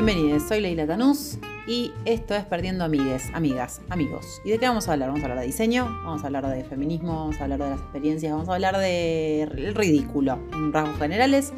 [0.00, 4.40] Bienvenidos, soy Leila Tanús y esto es Perdiendo Amigues, Amigas, Amigos.
[4.44, 5.08] ¿Y de qué vamos a hablar?
[5.08, 7.80] Vamos a hablar de diseño, vamos a hablar de feminismo, vamos a hablar de las
[7.80, 11.52] experiencias, vamos a hablar del ridículo en rasgos generales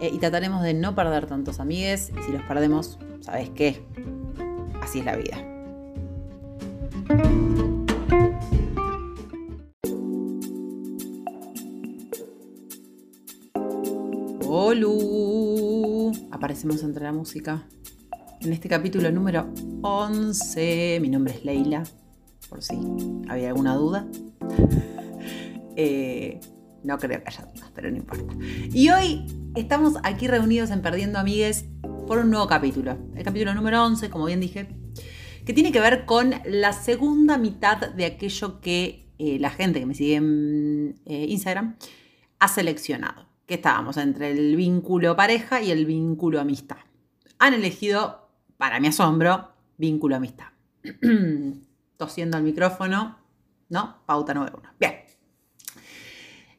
[0.00, 3.80] eh, y trataremos de no perder tantos amigues y si los perdemos, ¿sabes qué?
[4.82, 5.38] Así es la vida.
[16.32, 17.66] Aparecemos entre la música.
[18.44, 21.82] En este capítulo número 11, mi nombre es Leila,
[22.50, 22.78] por si
[23.26, 24.06] había alguna duda.
[25.76, 26.38] Eh,
[26.84, 28.32] no creo que haya dudas, pero no importa.
[28.72, 29.26] Y hoy
[29.56, 31.64] estamos aquí reunidos en Perdiendo Amigues
[32.06, 32.96] por un nuevo capítulo.
[33.16, 34.68] El capítulo número 11, como bien dije,
[35.44, 39.86] que tiene que ver con la segunda mitad de aquello que eh, la gente que
[39.86, 41.74] me sigue en eh, Instagram
[42.38, 46.78] ha seleccionado que estábamos entre el vínculo pareja y el vínculo amistad.
[47.40, 48.23] Han elegido,
[48.56, 50.46] para mi asombro, vínculo amistad.
[51.96, 53.18] Tosiendo al micrófono,
[53.68, 53.96] ¿no?
[54.06, 54.68] Pauta 91.
[54.78, 54.94] Bien.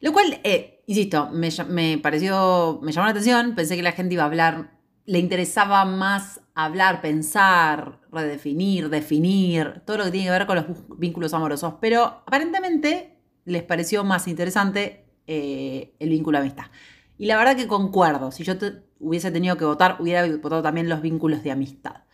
[0.00, 4.14] Lo cual, eh, insisto, me, me, pareció, me llamó la atención, pensé que la gente
[4.14, 4.70] iba a hablar,
[5.04, 10.66] le interesaba más hablar, pensar, redefinir, definir, todo lo que tiene que ver con los
[10.98, 16.66] vínculos amorosos, pero aparentemente les pareció más interesante eh, el vínculo amistad.
[17.18, 18.54] Y la verdad que concuerdo, si yo
[19.00, 22.04] hubiese tenido que votar, hubiera votado también los vínculos de amistad.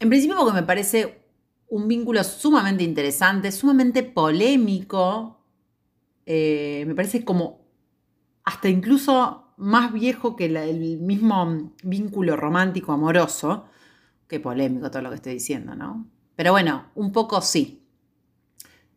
[0.00, 1.26] En principio porque me parece
[1.68, 5.40] un vínculo sumamente interesante, sumamente polémico,
[6.26, 7.66] eh, me parece como
[8.44, 13.66] hasta incluso más viejo que el mismo vínculo romántico amoroso,
[14.28, 16.08] que polémico todo lo que estoy diciendo, ¿no?
[16.34, 17.82] Pero bueno, un poco sí.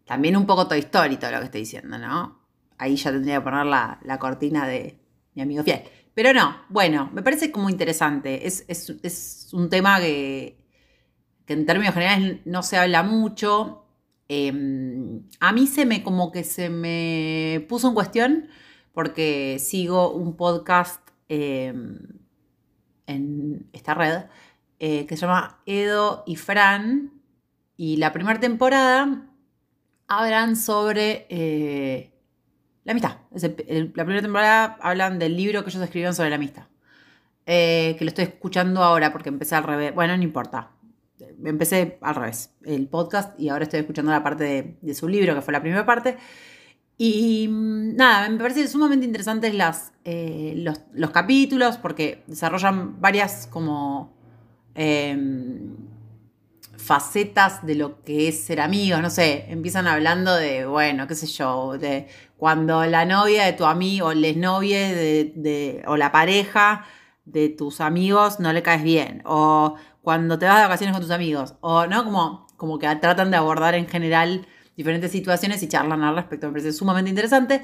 [0.06, 2.38] También un poco Toy Story todo lo que estoy diciendo, ¿no?
[2.80, 4.99] Ahí ya tendría que poner la, cortina de
[5.35, 5.83] mi amigo fiel.
[6.16, 8.47] Pero no, bueno, me parece como interesante.
[8.47, 10.58] Es, un tema que,
[11.47, 13.85] en términos generales no se habla mucho.
[14.28, 18.47] Em, a mí se me como que se me puso en cuestión
[18.94, 22.00] porque sigo un podcast em,
[23.07, 24.25] en esta red
[24.79, 27.13] eh, que se llama Edo y Fran.
[27.75, 29.25] Y la primera temporada
[30.07, 32.19] hablan sobre eh,
[32.89, 33.17] la amistad.
[33.94, 36.63] la primera temporada hablan del libro que ellos escribieron sobre la amistad.
[37.45, 39.94] Eh, que lo estoy escuchando ahora porque empecé al revés.
[39.94, 40.72] Bueno, no importa.
[41.44, 45.41] Empecé al revés, el podcast, y ahora estoy escuchando la parte de, su libro, que
[45.41, 46.17] fue la primera parte.
[46.97, 49.53] Y mm, nada, me parece sumamente interesantes
[50.03, 54.13] eh, los, capítulos porque desarrollan varias como
[54.73, 55.75] em,
[56.89, 61.27] facetas de lo que es ser amigos, no sé, empiezan hablando de, bueno, qué sé
[61.27, 64.95] yo, de cuando la novia de tu amigo, o les novie
[65.35, 66.88] de, o la pareja
[67.25, 71.11] de tus amigos no le caes bien, o cuando te vas de vacaciones con tus
[71.11, 76.01] amigos, o no, como, como que tratan de abordar en general diferentes situaciones y charlan
[76.01, 77.61] al respecto, me parece sumamente interesante.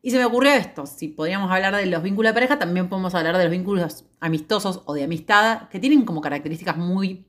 [0.00, 3.14] Y se me ocurrió esto, si podríamos hablar de los vínculos de pareja, también podemos
[3.14, 7.26] hablar de los vínculos amistosos o de amistad, que tienen como características muy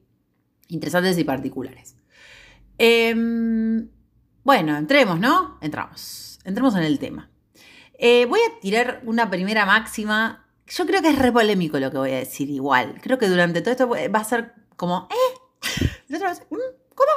[0.68, 1.96] interesantes y particulares.
[2.78, 3.90] Em,
[4.44, 5.58] bueno, entremos, ¿no?
[5.62, 6.40] Entramos.
[6.44, 7.30] Entremos en el tema.
[7.98, 10.48] Eh, voy a tirar una primera máxima.
[10.68, 13.00] Yo creo que es re polémico lo que voy a decir igual.
[13.02, 15.38] Creo que durante todo esto va a ser como, ¿eh?
[16.10, 16.56] ¿Mm?
[16.96, 17.12] ¿Cómo?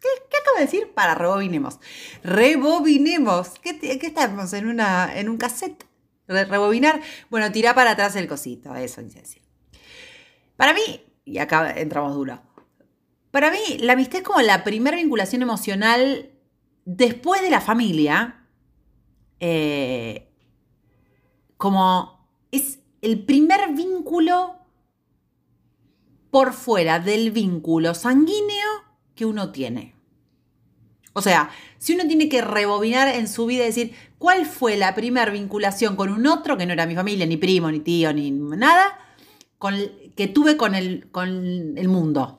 [0.00, 0.92] ¿Qué, acabo de decir?
[0.94, 1.78] Para, rebobinemos.
[2.22, 3.50] Rebobinemos.
[3.60, 4.52] ¿Qué, qué estamos?
[4.52, 5.86] ¿En, una, ¿En un cassette?
[6.26, 7.00] ¿Rebobinar?
[7.30, 8.74] Bueno, tira para atrás el cosito.
[8.74, 9.00] Eso.
[10.56, 12.42] Para mí, y acá entramos duro.
[13.38, 16.32] Para mí, la amistad es como la primera vinculación emocional
[16.84, 18.44] después de la familia.
[19.38, 20.28] Eh,
[21.56, 24.56] como es el primer vínculo
[26.32, 28.66] por fuera del vínculo sanguíneo
[29.14, 29.94] que uno tiene.
[31.12, 34.96] O sea, si uno tiene que rebobinar en su vida y decir, ¿cuál fue la
[34.96, 38.32] primera vinculación con un otro que no era mi familia, ni primo, ni tío, ni
[38.32, 38.98] nada,
[40.16, 42.37] que tuve con el, con el mundo?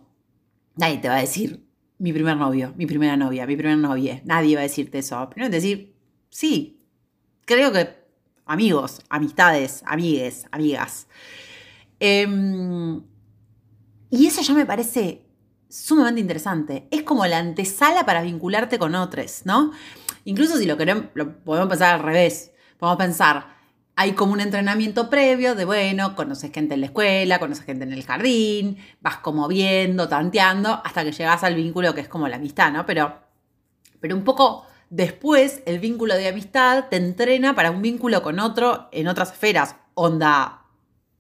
[0.80, 1.68] Nadie te va a decir
[1.98, 4.22] mi primer novio, mi primera novia, mi primera novia.
[4.24, 5.30] Nadie va a decirte eso.
[5.30, 5.94] Primero decir,
[6.30, 6.82] sí,
[7.46, 8.00] creo que
[8.46, 11.08] amigos, amistades, amigues, amigas.
[12.00, 13.04] Em,
[14.10, 15.26] y eso ya me parece
[15.68, 16.88] sumamente interesante.
[16.92, 19.72] Es como la antesala para vincularte con otros, ¿no?
[20.24, 22.54] Incluso si lo queremos, lo podemos pensar al revés.
[22.78, 23.59] Podemos pensar,
[24.02, 27.92] hay como un entrenamiento previo de, bueno, conoces gente en la escuela, conoces gente en
[27.92, 32.38] el jardín, vas como viendo, tanteando, hasta que llegas al vínculo que es como la
[32.38, 32.86] amistad, ¿no?
[32.86, 33.20] Pero,
[34.00, 38.88] pero un poco después el vínculo de amistad te entrena para un vínculo con otro
[38.94, 40.62] en otras esferas, onda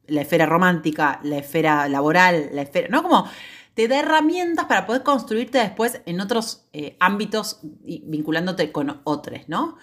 [0.07, 3.03] la esfera romántica, la esfera laboral, la esfera, ¿no?
[3.03, 3.29] Como
[3.73, 9.75] te da herramientas para poder construirte después en otros eh, ámbitos vinculándote con otros, ¿no?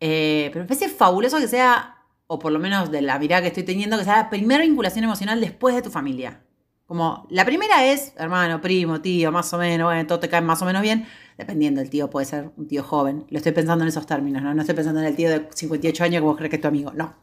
[0.00, 1.99] Eh, pero me parece fabuloso que sea,
[2.32, 5.02] o por lo menos de la mirada que estoy teniendo, que sea la primera vinculación
[5.02, 6.40] emocional después de tu familia.
[6.86, 10.62] Como la primera es hermano, primo, tío, más o menos, bueno, todo te cae más
[10.62, 13.26] o menos bien, dependiendo, el tío puede ser un tío joven.
[13.30, 14.54] Lo estoy pensando en esos términos, ¿no?
[14.54, 16.68] No estoy pensando en el tío de 58 años que vos crees que es tu
[16.68, 17.14] amigo, no.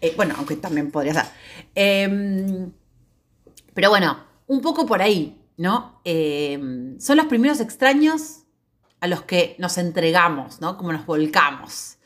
[0.00, 1.26] Eh, bueno, aunque también podría ser.
[1.76, 2.72] Em,
[3.74, 4.18] pero bueno,
[4.48, 6.00] un poco por ahí, ¿no?
[6.02, 8.40] Em, son los primeros extraños
[8.98, 10.76] a los que nos entregamos, ¿no?
[10.76, 11.97] Como nos volcamos.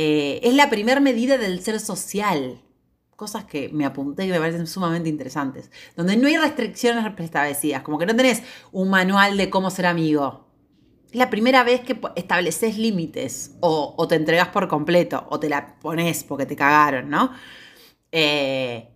[0.00, 2.62] Eh, es la primera medida del ser social,
[3.16, 7.98] cosas que me apunté y me parecen sumamente interesantes, donde no hay restricciones establecidas, como
[7.98, 10.46] que no tenés un manual de cómo ser amigo.
[11.10, 15.80] Es la primera vez que estableces límites o, te entregas por completo o te la
[15.80, 17.32] pones porque te cagaron, ¿no?
[18.12, 18.88] Eh,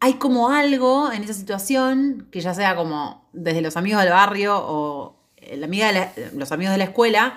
[0.00, 4.56] hay como algo en esa situación que ya sea como desde los amigos del barrio
[4.56, 7.36] o la amiga los amigos de la escuela,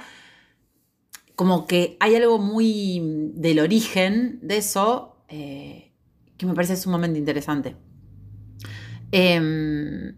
[1.36, 5.18] como que hay algo muy del origen de eso.
[5.28, 5.92] Eh,
[6.38, 7.76] que me parece sumamente interesante.
[9.12, 10.16] Em,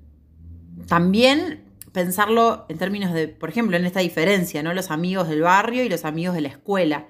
[0.88, 4.74] también pensarlo en términos de, por ejemplo, en esta diferencia, ¿no?
[4.74, 7.08] Los amigos del barrio y los amigos de la escuela.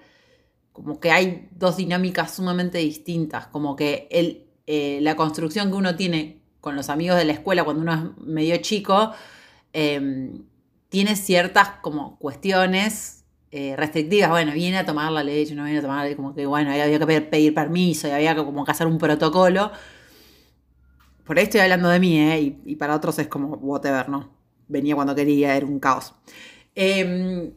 [0.73, 3.47] Como que hay dos dinámicas sumamente distintas.
[3.47, 7.63] Como que el, eh, la construcción que uno tiene con los amigos de la escuela
[7.63, 9.13] cuando uno es medio chico,
[9.73, 10.43] em,
[10.89, 13.16] tiene ciertas como cuestiones
[13.49, 16.69] eh, restrictivas, bueno, viene a tomar la leche, no viene a tomar, como que bueno,
[16.71, 19.71] había que pedir, permiso y había como que hacer un protocolo.
[21.23, 22.57] Por ahí estoy hablando de mí, ¿eh?
[22.65, 24.29] Y, para otros es como whatever, ¿no?
[24.67, 26.13] Venía cuando quería, era un caos.
[26.75, 27.53] Em,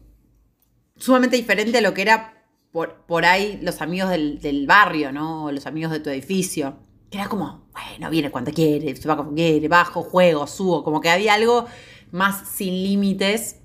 [0.97, 5.51] sumamente diferente a lo que era por, por ahí los amigos del, del, barrio, ¿no?
[5.53, 6.77] Los amigos de tu edificio.
[7.11, 10.85] Que era como, bueno, viene cuando quiere, se va cuando quiere, bajo, juego, subo.
[10.85, 11.67] Como que había algo
[12.13, 13.60] más sin límites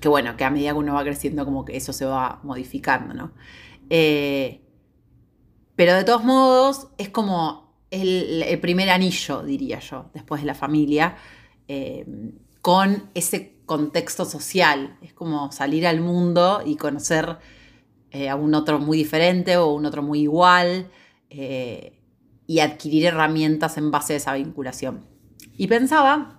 [0.00, 3.14] que bueno, que a medida que uno va creciendo como que eso se va modificando,
[3.14, 3.32] ¿no?
[3.90, 4.60] Eh,
[5.76, 11.16] pero de todos modos es como el, primer anillo, diría yo, después de la familia,
[11.68, 12.04] eh,
[12.60, 14.98] con ese contexto social.
[15.02, 17.38] Es como salir al mundo y conocer
[18.10, 20.90] eh, a un otro muy diferente o un otro muy igual
[21.30, 25.04] y adquirir herramientas en base a esa vinculación.
[25.58, 26.37] Y pensaba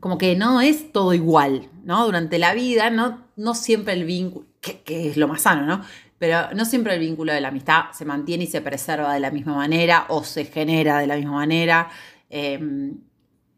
[0.00, 2.04] como que no es todo igual, ¿no?
[2.04, 5.84] Durante la vida, no, no siempre el vínculo, que, es lo más sano, ¿no?
[6.18, 9.30] Pero no siempre el vínculo de la amistad se mantiene y se preserva de la
[9.30, 11.90] misma manera o se genera de la misma manera.
[12.30, 12.98] Em,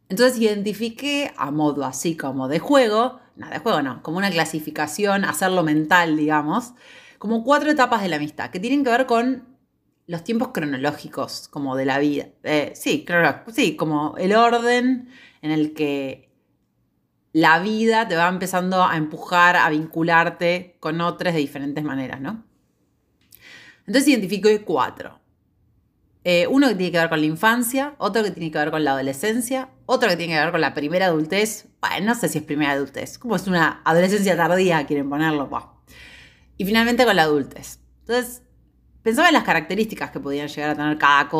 [0.09, 5.25] entonces identifiqué a modo así como de juego, nada de juego no, como una clasificación,
[5.25, 6.75] hacerlo mental, digamos,
[7.19, 9.45] como cuatro etapas de la amistad que tienen que ver con
[10.07, 12.29] los tiempos cronológicos como de la vida.
[12.43, 13.05] Eh, sí,
[13.53, 15.11] sí, como el orden
[15.43, 16.28] en el que
[17.39, 22.45] la vida te va empezando a empujar a vincularte con otros de diferentes maneras, ¿no?
[23.87, 25.21] Entonces identifico cuatro.
[26.25, 28.83] Eh, uno que tiene que ver con la infancia, otro que tiene que ver con
[28.83, 31.69] la adolescencia, otro que tiene que ver con la primera adultez.
[31.81, 35.49] Bueno, no sé si es primera adultez, como es una adolescencia tardía, quieren ponerlo.
[36.57, 37.79] Y finalmente con la adultez.
[38.01, 38.43] Entonces,
[39.03, 41.31] pensaba en las características que podían llegar a tener cada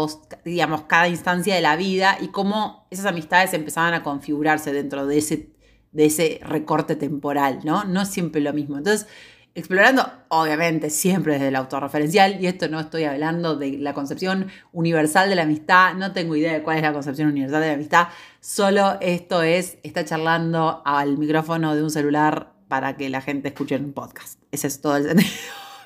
[0.45, 5.19] digamos, cada instancia de la vida y cómo esas amistades empezaban a configurarse dentro de
[5.19, 5.58] ese
[5.93, 7.85] de ese recorte temporal, ¿no?
[7.85, 8.79] No siempre lo mismo.
[8.79, 9.07] Entonces,
[9.55, 15.29] explorando, obviamente, siempre desde el autorreferencial, y esto no estoy hablando de la concepción universal
[15.29, 18.09] de la amistad, no tengo idea de cuál es la concepción universal de la amistad,
[18.41, 23.77] solo esto es, está charlando al micrófono de un celular para que la gente escuche
[23.77, 24.41] un podcast.
[24.53, 25.31] Ese es todo el sentido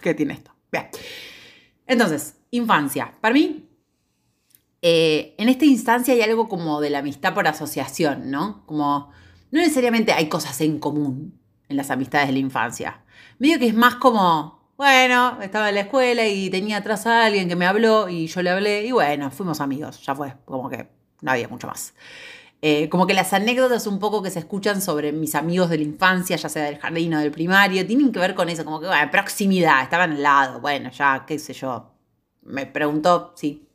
[0.02, 0.52] que tiene esto.
[0.70, 0.88] Bien.
[1.86, 3.14] Entonces, infancia.
[3.20, 3.68] Para mí,
[4.82, 8.66] eh, en esta instancia hay algo como de la amistad por asociación, ¿no?
[8.66, 9.10] Como
[9.52, 13.02] no necesariamente hay cosas en común en las amistades de la infancia.
[13.38, 17.48] Medio que es más como, bueno, estaba en la escuela y tenía atrás a alguien
[17.48, 20.88] que me habló y yo le hablé y bueno, fuimos amigos, ya fue, como que
[21.20, 21.94] no había mucho más.
[22.62, 25.84] Eh, como que las anécdotas un poco que se escuchan sobre mis amigos de la
[25.84, 28.86] infancia, ya sea del jardín o del primario, tienen que ver con eso, como que,
[28.86, 31.90] bueno, proximidad, estaban al lado, bueno, ya, qué sé yo.
[32.42, 33.68] Me preguntó si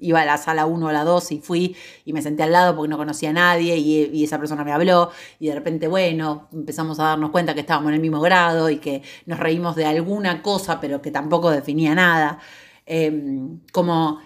[0.00, 2.74] iba a la sala 1 o la 2 y fui y me senté al lado
[2.74, 6.98] porque no conocía a nadie y, esa persona me habló y de repente, bueno, empezamos
[7.00, 10.42] a darnos cuenta que estábamos en el mismo grado y que nos reímos de alguna
[10.42, 12.38] cosa pero que tampoco definía nada.
[12.86, 14.20] Em, como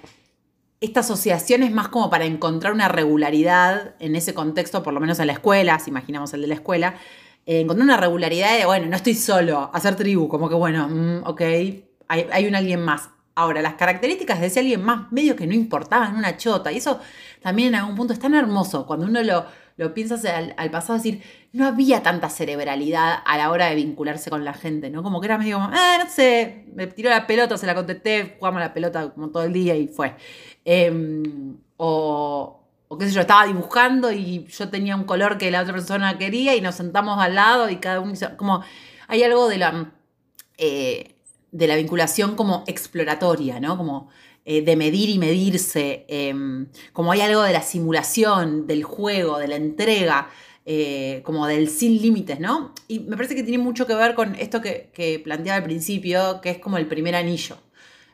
[0.80, 5.18] esta asociación es más como para encontrar una regularidad en ese contexto, por lo menos
[5.18, 6.94] en la escuela, si imaginamos el de la escuela,
[7.46, 11.22] eh, encontrar una regularidad de, bueno, no estoy solo, hacer tribu, como que, bueno, mm,
[11.26, 15.46] ok, hay, hay un alguien más Ahora, las características de ese alguien más medio que
[15.46, 17.00] no importaban una chota, y eso
[17.42, 20.16] también en algún punto es tan hermoso cuando uno lo, lo piensa
[20.56, 21.22] al, pasado, decir,
[21.52, 25.02] no había tanta cerebralidad a la hora de vincularse con la gente, ¿no?
[25.02, 28.36] Como que era medio como, eh, no sé, me tiró la pelota, se la contesté,
[28.38, 30.14] jugamos la pelota como todo el día y fue.
[30.64, 35.62] Em, o, o qué sé yo, estaba dibujando y yo tenía un color que la
[35.62, 38.62] otra persona quería y nos sentamos al lado y cada uno hizo, como,
[39.08, 39.92] hay algo de la...
[40.56, 41.13] Eh,
[41.54, 43.78] de la vinculación como exploratoria, ¿no?
[43.78, 44.08] Como
[44.44, 49.46] eh, de medir y medirse, em, como hay algo de la simulación, del juego, de
[49.48, 50.30] la entrega,
[50.66, 52.74] eh, como del sin límites, ¿no?
[52.88, 56.40] Y me parece que tiene mucho que ver con esto que, que, planteaba al principio,
[56.42, 57.56] que es como el primer anillo.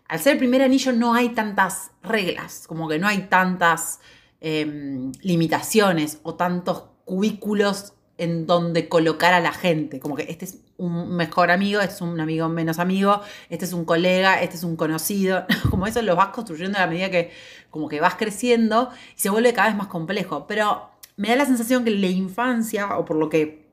[0.06, 4.00] Al ser el primer anillo no hay tantas reglas, como que no hay tantas
[4.42, 9.99] em, limitaciones o tantos cubículos en donde colocar a la gente.
[9.99, 13.73] Como que este es un mejor amigo, este es un amigo menos amigo, este es
[13.73, 15.47] un colega, este es un conocido.
[15.71, 17.33] Como eso lo vas construyendo a la medida que
[17.71, 20.47] como que vas creciendo y se vuelve cada vez más complejo.
[20.47, 23.67] Pero me da la sensación que la infancia, o por lo que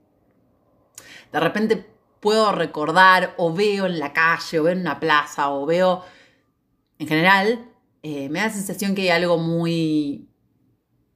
[1.33, 1.85] de repente
[2.21, 6.03] puedo recordar, o veo en la calle, o veo en una plaza, o veo
[6.99, 7.65] en general,
[8.01, 10.29] eh, me da la sensación que hay algo muy,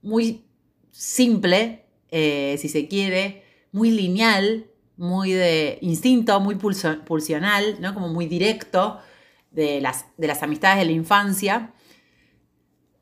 [0.02, 0.46] muy
[0.92, 1.81] simple
[2.12, 7.94] eh, si se quiere, muy lineal, muy de instinto, muy pulsional, ¿no?
[7.94, 9.00] como muy directo
[9.50, 11.74] de las, de las amistades de la infancia,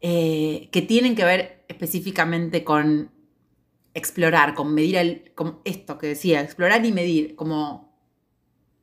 [0.02, 3.12] eh, que tienen que ver específicamente con
[3.94, 5.34] explorar, con medir el,
[5.66, 7.94] esto que decía, explorar y medir, como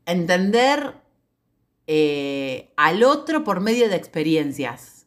[0.05, 0.95] entender
[1.87, 5.07] eh, al otro por medio de experiencias,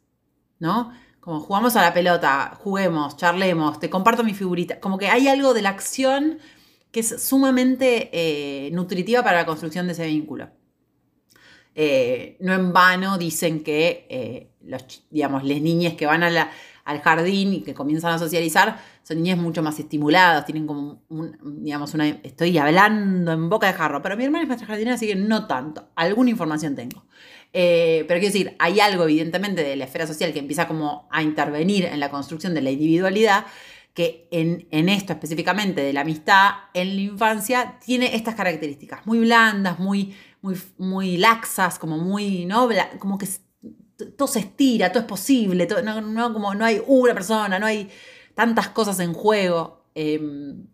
[0.59, 0.91] ¿no?
[1.29, 4.79] Como jugamos a la pelota, juguemos, charlemos, te comparto mi figurita.
[4.79, 6.39] Como que hay algo de la acción
[6.91, 10.50] que es sumamente eh, nutritiva para la construcción de ese vínculo.
[11.75, 17.75] Eh, no en vano dicen que eh, las niñas que van al jardín y que
[17.75, 21.03] comienzan a socializar son niñas mucho más estimuladas, tienen como,
[21.43, 25.05] digamos, una, estoy hablando en boca de jarro, pero mi hermana es maestra jardinera, así
[25.05, 27.03] que no tanto, alguna información tengo.
[27.51, 31.24] Eh, pero quiero decir, hay algo evidentemente de la esfera social que empieza como a
[31.24, 33.46] intervenir en la construcción de la individualidad
[33.94, 39.79] que en, esto específicamente de la amistad en la infancia tiene estas características, muy blandas,
[39.79, 42.70] muy, muy, muy laxas, como muy, ¿no?
[43.00, 43.27] Como que
[44.15, 47.89] todo se estira, todo es posible, no, como no hay una persona, no hay
[48.36, 49.84] tantas cosas en juego.
[49.96, 50.65] Em,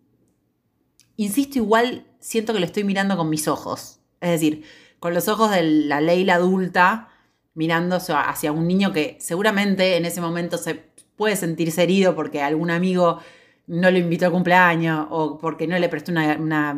[1.16, 4.02] insisto, igual siento que lo estoy mirando con mis ojos.
[4.22, 4.64] Es decir,
[5.06, 7.10] con los ojos de la ley adulta,
[7.54, 10.74] mirando hacia un niño que seguramente en ese momento se
[11.16, 13.20] puede sentirse herido porque algún amigo
[13.68, 16.76] no lo invitó al cumpleaños o porque no le prestó una,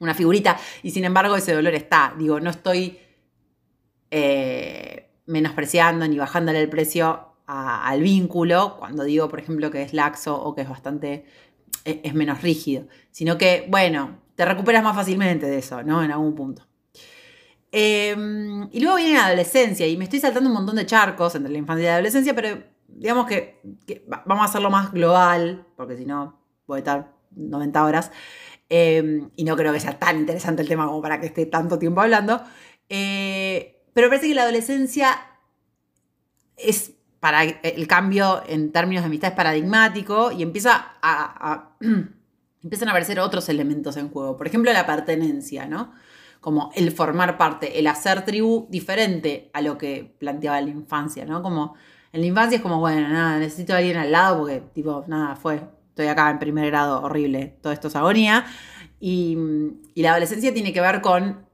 [0.00, 2.14] una, figurita y sin embargo ese dolor está.
[2.18, 2.98] Digo, no estoy
[4.10, 10.42] eh, menospreciando ni bajándole el precio al vínculo cuando digo, por ejemplo, que es laxo
[10.42, 11.26] o que es bastante,
[11.84, 16.02] es, es menos rígido, sino que, bueno, te recuperas más fácilmente de eso, ¿no?
[16.02, 16.66] En algún punto.
[17.76, 21.50] Em, y luego viene la adolescencia, y me estoy saltando un montón de charcos entre
[21.50, 23.62] la infancia y la adolescencia, pero digamos que,
[24.06, 26.38] vamos a hacerlo más global, porque si no
[26.68, 28.12] voy a estar 90 horas,
[28.68, 31.76] em, y no creo que sea tan interesante el tema como para que esté tanto
[31.76, 32.40] tiempo hablando.
[32.88, 35.08] Eh, pero parece que la adolescencia
[36.56, 41.76] es para el cambio en términos de amistad es paradigmático y empieza a
[42.62, 44.36] empiezan a aparecer otros elementos en juego.
[44.36, 45.92] Por ejemplo, la pertenencia, ¿no?
[46.44, 51.40] Como el formar parte, el hacer tribu diferente a lo que planteaba la infancia, ¿no?
[51.40, 51.74] Como
[52.12, 55.36] en la infancia es como, bueno, nada, necesito a alguien al lado porque, tipo, nada,
[55.36, 58.44] fue, estoy acá en primer grado, horrible, todo esto es agonía.
[59.00, 59.38] Y,
[59.94, 61.46] la adolescencia tiene que ver con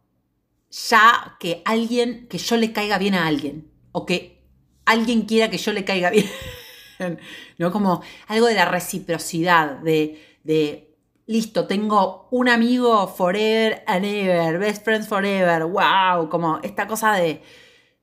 [0.72, 4.42] ya que alguien, que yo le caiga bien a alguien, o que
[4.86, 6.10] alguien quiera que yo le caiga
[6.98, 7.20] bien,
[7.58, 7.70] ¿no?
[7.70, 10.89] Como algo de la reciprocidad, de, de
[11.30, 17.40] listo, tengo un amigo forever and ever, best friends forever, wow, como esta cosa de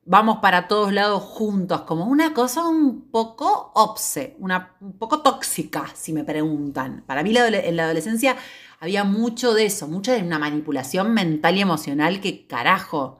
[0.06, 5.84] vamos para todos lados juntos, como una cosa un poco obse, una, un poco tóxica,
[5.94, 7.04] si me preguntan.
[7.06, 8.34] Para mí en la adolescencia
[8.80, 13.18] había mucho de eso, mucho de una manipulación mental y emocional que carajo,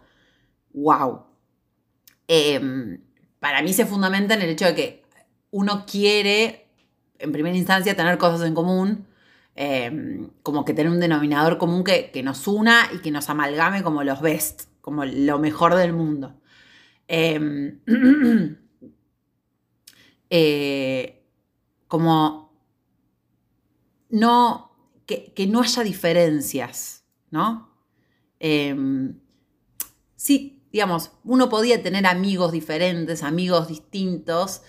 [0.73, 1.27] wow.
[2.27, 3.03] Em,
[3.41, 5.03] para mí se fundamenta en el hecho de que
[5.51, 6.67] uno quiere,
[7.19, 9.08] en primera instancia, tener cosas en común,
[9.61, 14.05] Em, como que tener un denominador común que, nos una y que nos amalgame como
[14.05, 16.41] los best, como lo mejor del mundo.
[17.09, 17.81] Em,
[20.31, 21.25] eh,
[21.89, 22.53] como
[24.11, 24.71] no,
[25.07, 27.69] que, no haya diferencias, ¿no?
[28.39, 29.19] Em,
[30.15, 34.63] sí, digamos, uno podía tener amigos diferentes, amigos distintos,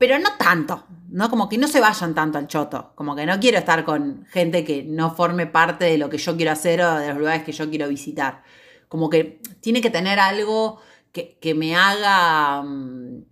[0.00, 1.28] pero no tanto, ¿no?
[1.28, 4.64] Como que no se vayan tanto al choto, como que no quiero estar con gente
[4.64, 7.52] que no forme parte de lo que yo quiero hacer o de los lugares que
[7.52, 8.42] yo quiero visitar.
[8.88, 10.80] Como que tiene que tener algo
[11.12, 12.62] que, me haga...
[12.62, 13.24] Mm,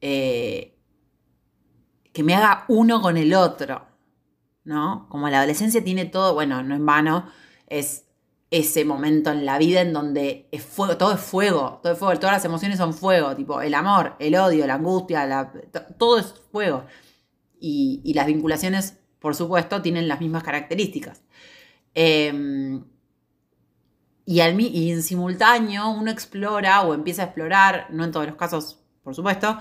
[0.00, 0.78] eh,
[2.14, 3.86] que me haga uno con el otro,
[4.64, 5.08] ¿no?
[5.10, 7.30] Como la adolescencia tiene todo, bueno, no en vano,
[7.66, 8.05] es
[8.50, 12.18] ese momento en la vida en donde es fuego, todo es fuego, todo es fuego,
[12.18, 15.52] todas las emociones son fuego, tipo el amor, el odio, la angustia,
[15.98, 16.84] todo es fuego.
[17.58, 21.22] Y, las vinculaciones, por supuesto, tienen las mismas características.
[21.94, 22.84] Em,
[24.24, 28.36] y, al, y en simultáneo uno explora o empieza a explorar, no en todos los
[28.36, 29.58] casos, por supuesto,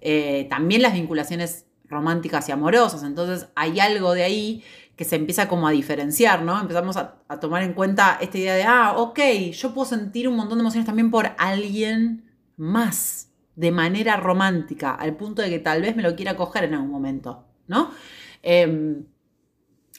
[0.00, 3.02] eh, también las vinculaciones románticas y amorosas.
[3.02, 4.64] Entonces hay algo de ahí
[4.96, 6.58] que se empieza como a diferenciar, ¿no?
[6.58, 9.20] Empezamos a, tomar en cuenta esta idea de, ah, ok,
[9.52, 12.24] yo puedo sentir un montón de emociones también por alguien
[12.56, 16.74] más, de manera romántica, al punto de que tal vez me lo quiera coger en
[16.74, 17.90] algún momento, ¿no?
[18.42, 19.04] Em,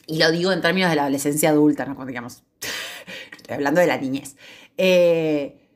[0.08, 2.06] y lo digo en términos de la adolescencia adulta, ¿no?
[2.06, 2.44] digamos,
[3.38, 4.36] estoy hablando de la niñez.
[4.78, 5.70] Eh,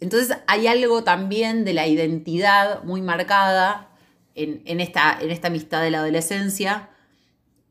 [0.00, 3.90] entonces hay algo también de la identidad muy marcada
[4.34, 6.90] en esta amistad de la adolescencia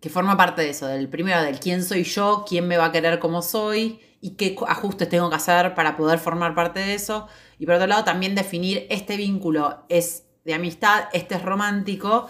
[0.05, 2.91] que forma parte de eso, del primero, del quién soy yo, quién me va a
[2.91, 7.27] querer como soy y qué ajustes tengo que hacer para poder formar parte de eso.
[7.57, 12.27] Y por otro lado, también definir este vínculo es de amistad, este es romántico,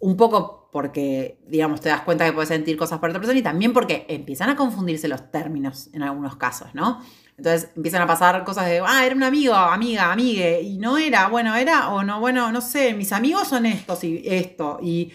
[0.00, 3.42] un poco porque, digamos, te das cuenta que puedes sentir cosas por otra persona y
[3.42, 7.00] también porque empiezan a confundirse los términos en algunos casos, ¿no?
[7.38, 11.28] Entonces empiezan a pasar cosas de, ah, era un amigo, amiga, amigue, y no era,
[11.28, 15.10] bueno, era o no, bueno, no sé, mis amigos son estos y esto, y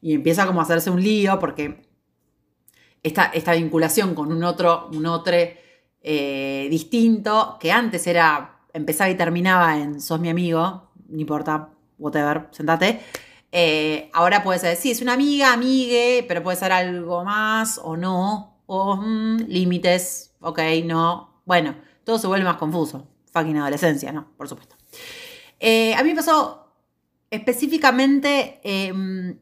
[0.00, 1.82] y empieza como a hacerse un lío porque
[3.02, 5.36] esta, esta vinculación con un otro, un otro
[6.02, 12.48] eh, distinto, que antes era, empezaba y terminaba en sos mi amigo, no importa, whatever,
[12.52, 13.00] sentate.
[13.52, 17.96] Eh, ahora puede ser, sí, es una amiga, amigue, pero puede ser algo más o
[17.96, 21.42] no, o mm, límites, ok, no.
[21.44, 23.08] Bueno, todo se vuelve más confuso.
[23.32, 24.32] Fucking adolescencia, ¿no?
[24.36, 24.76] Por supuesto.
[25.58, 26.72] Eh, a mí me pasó
[27.30, 29.38] específicamente em,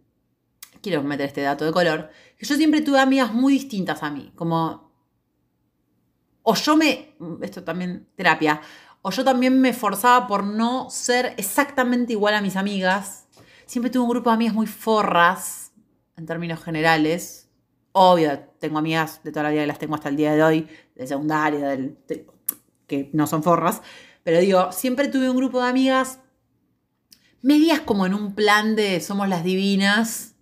[0.82, 4.32] quiero meter este dato de color, que yo siempre tuve amigas muy distintas a mí,
[4.34, 4.92] como,
[6.42, 8.60] o yo me, esto también terapia,
[9.02, 13.26] o yo también me forzaba por no ser exactamente igual a mis amigas.
[13.66, 15.72] Siempre tuve un grupo de amigas muy forras,
[16.16, 17.48] en términos generales.
[17.92, 20.68] Obvio, tengo amigas de toda la vida que las tengo hasta el día de hoy,
[20.94, 21.96] de secundaria, del,
[22.86, 23.82] que no son forras.
[24.24, 26.20] Pero digo, siempre tuve un grupo de amigas
[27.40, 30.34] medias como en un plan de somos las divinas,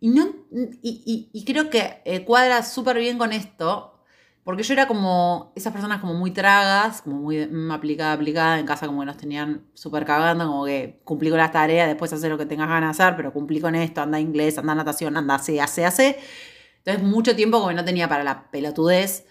[0.00, 4.02] y, no, y, creo que eh, cuadra súper bien con esto,
[4.44, 8.86] porque yo era como esas personas como muy tragas, como muy aplicada, aplicada, en casa
[8.86, 12.38] como que nos tenían súper cagando, como que cumplí con las tareas, después hacer lo
[12.38, 15.60] que tengas ganas de hacer, pero cumplí con esto, anda inglés, anda natación, anda hace,
[15.60, 16.18] hace, hace.
[16.78, 19.26] Entonces mucho tiempo como no tenía para la pelotudez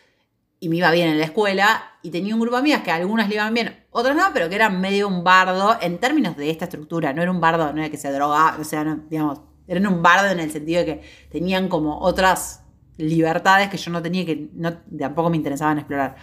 [0.59, 3.27] y me iba bien en la escuela y tenía un grupo de amigas que algunas
[3.27, 6.65] le iban bien, otras no, pero que eran medio un bardo en términos de esta
[6.65, 9.87] estructura, no era un bardo, no era que se drogaba, o sea, no, digamos, eran
[9.87, 12.63] un bardo en el sentido de que tenían como otras
[12.97, 16.15] libertades que yo no tenía que no, tampoco me interesaban explorar.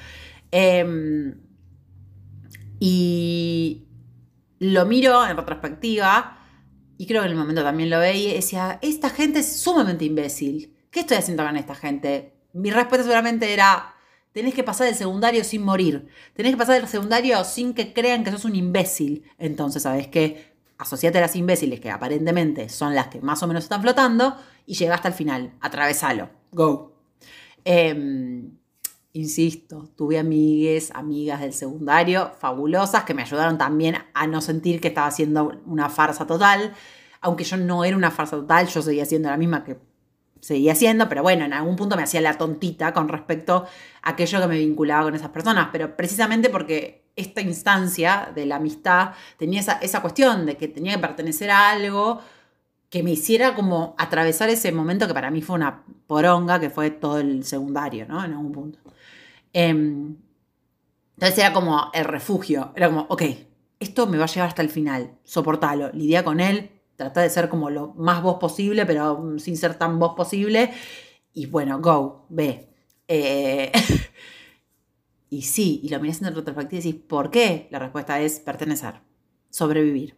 [0.51, 1.35] Em,
[2.79, 3.87] y
[4.59, 6.39] lo miro en retrospectiva
[6.99, 10.75] y creo que en el momento también lo veía decía, esta gente es sumamente imbécil.
[10.91, 12.35] ¿Qué estoy haciendo con esta gente?
[12.53, 13.95] Mi respuesta seguramente era,
[14.33, 16.09] tenés que pasar el secundario sin morir.
[16.35, 19.25] Tenés que pasar el secundario sin que crean que sos un imbécil.
[19.39, 20.56] Entonces, ¿sabes qué?
[20.79, 24.37] Asociate a las imbéciles que aparentemente son las que más o menos están flotando
[24.67, 26.93] y llega hasta el final, atravesalo, go.
[27.65, 28.59] Em,
[29.13, 34.89] insisto, tuve amigues, amigas del secundario, fabulosas, que me ayudaron también a no sentir que
[34.89, 36.75] estaba haciendo una farsa total,
[37.21, 39.79] aunque yo no era una farsa total, yo seguía siendo la misma que
[40.47, 43.67] seguía haciendo, pero bueno, en algún punto me hacía la tontita con respecto
[44.03, 48.57] a aquello que me vinculaba con esas personas, pero precisamente porque esta instancia de la
[48.57, 52.21] amistad tenía esa, cuestión de que tenía que pertenecer a algo
[52.91, 56.91] que me hiciera como atravesar ese momento que para mí fue una poronga, que fue
[56.91, 58.25] todo el secundario, ¿no?
[58.25, 58.79] En algún punto.
[59.53, 60.17] Em,
[61.17, 63.23] entonces era como el refugio, era como, ok,
[63.81, 67.49] esto me va a llevar hasta el final, soportalo, lidia con él, trata de ser
[67.49, 70.73] como lo más vos posible, pero sin ser tan vos posible,
[71.33, 72.69] y bueno, go, ve.
[73.09, 73.73] Eh,
[75.29, 77.69] Y sí, y lo miras en retrospectiva y decís, ¿por qué?
[77.71, 79.01] La respuesta es pertenecer,
[79.51, 80.17] sobrevivir.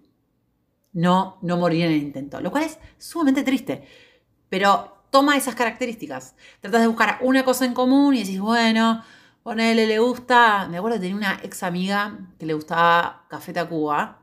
[0.93, 3.85] No, no morir en el intento, lo cual es sumamente triste.
[4.49, 6.35] Pero toma esas características.
[6.61, 9.03] Tratas de buscar una cosa en común y decís, bueno,
[9.43, 10.69] Ponele, le gusta.
[10.69, 14.21] Me acuerdo que tenía una ex amiga que le gustaba Café Tacuba,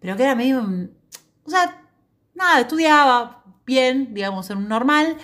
[0.00, 0.60] pero que era medio.
[1.44, 1.82] O sea,
[2.36, 5.16] nada, estudiaba bien, digamos, en un normal,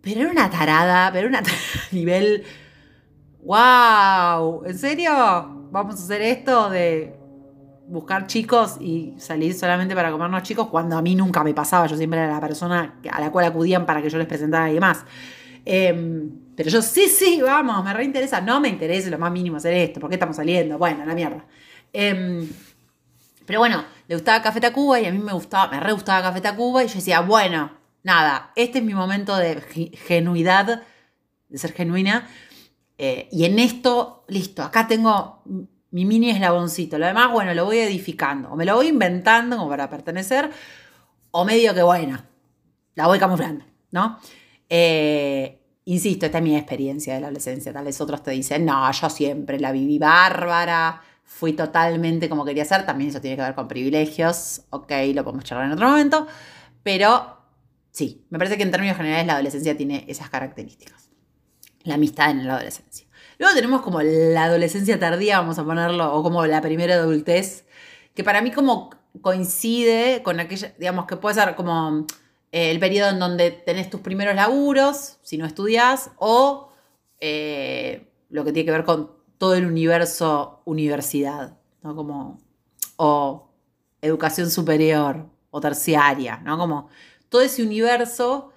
[0.00, 2.44] pero era una tarada, pero era una tarada nivel.
[3.42, 4.64] ¡Wow!
[4.66, 5.12] ¿En serio?
[5.70, 7.14] ¿Vamos a hacer esto de
[7.88, 11.86] buscar chicos y salir solamente para comernos chicos cuando a mí nunca me pasaba?
[11.86, 14.74] Yo siempre era la persona a la cual acudían para que yo les presentara y
[14.74, 15.04] demás.
[15.64, 18.40] Em, pero yo, sí, sí, vamos, me reinteresa.
[18.40, 20.00] No me interesa lo más mínimo hacer esto.
[20.00, 20.78] ¿Por qué estamos saliendo?
[20.78, 21.44] Bueno, la mierda.
[21.92, 22.48] Em,
[23.46, 26.40] pero bueno, le gustaba Café Tacuba y a mí me gustaba, me re gustaba Café
[26.40, 27.70] Tacuba y yo decía, bueno,
[28.02, 29.60] nada, este es mi momento de
[30.06, 30.82] genuidad,
[31.48, 32.28] de ser genuina.
[32.98, 35.42] Eh, y en esto, listo, acá tengo
[35.90, 36.98] mi mini eslaboncito.
[36.98, 38.50] Lo demás, bueno, lo voy edificando.
[38.50, 40.50] O me lo voy inventando como para pertenecer,
[41.30, 42.22] o medio que, bueno,
[42.94, 44.18] la voy camuflando, ¿no?
[44.68, 47.72] Eh, insisto, esta es mi experiencia de la adolescencia.
[47.72, 52.64] Tal vez otros te dicen, no, yo siempre la viví bárbara, fui totalmente como quería
[52.64, 52.86] ser.
[52.86, 54.62] También eso tiene que ver con privilegios.
[54.70, 56.26] Ok, lo podemos charlar en otro momento.
[56.82, 57.36] Pero
[57.90, 61.10] sí, me parece que en términos generales la adolescencia tiene esas características.
[61.82, 63.06] La amistad en la adolescencia.
[63.38, 67.66] Luego tenemos como la adolescencia tardía, vamos a ponerlo, o como la primera adultez,
[68.14, 72.06] que para mí como coincide con aquella, digamos, que puede ser como
[72.52, 76.72] eh, el periodo en donde tenés tus primeros laburos, si no estudias, o
[77.20, 81.94] eh, lo que tiene que ver con todo el universo universidad, ¿no?
[81.94, 82.38] Como,
[82.96, 83.50] o
[84.00, 86.58] educación superior o terciaria, ¿no?
[86.58, 86.88] Como
[87.28, 88.52] todo ese universo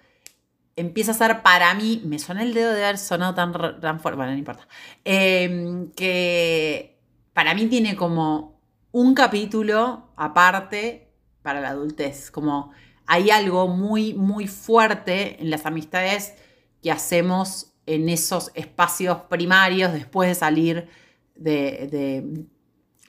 [0.75, 4.15] empieza a ser para mí, me suena el dedo de haber sonado tan, tan fuerte,
[4.15, 4.67] bueno, no importa,
[5.03, 6.99] em, que
[7.33, 8.61] para mí tiene como
[8.91, 11.11] un capítulo aparte
[11.41, 12.71] para la adultez, como
[13.05, 16.35] hay algo muy, muy fuerte en las amistades
[16.81, 20.89] que hacemos en esos espacios primarios después de salir
[21.36, 22.45] de,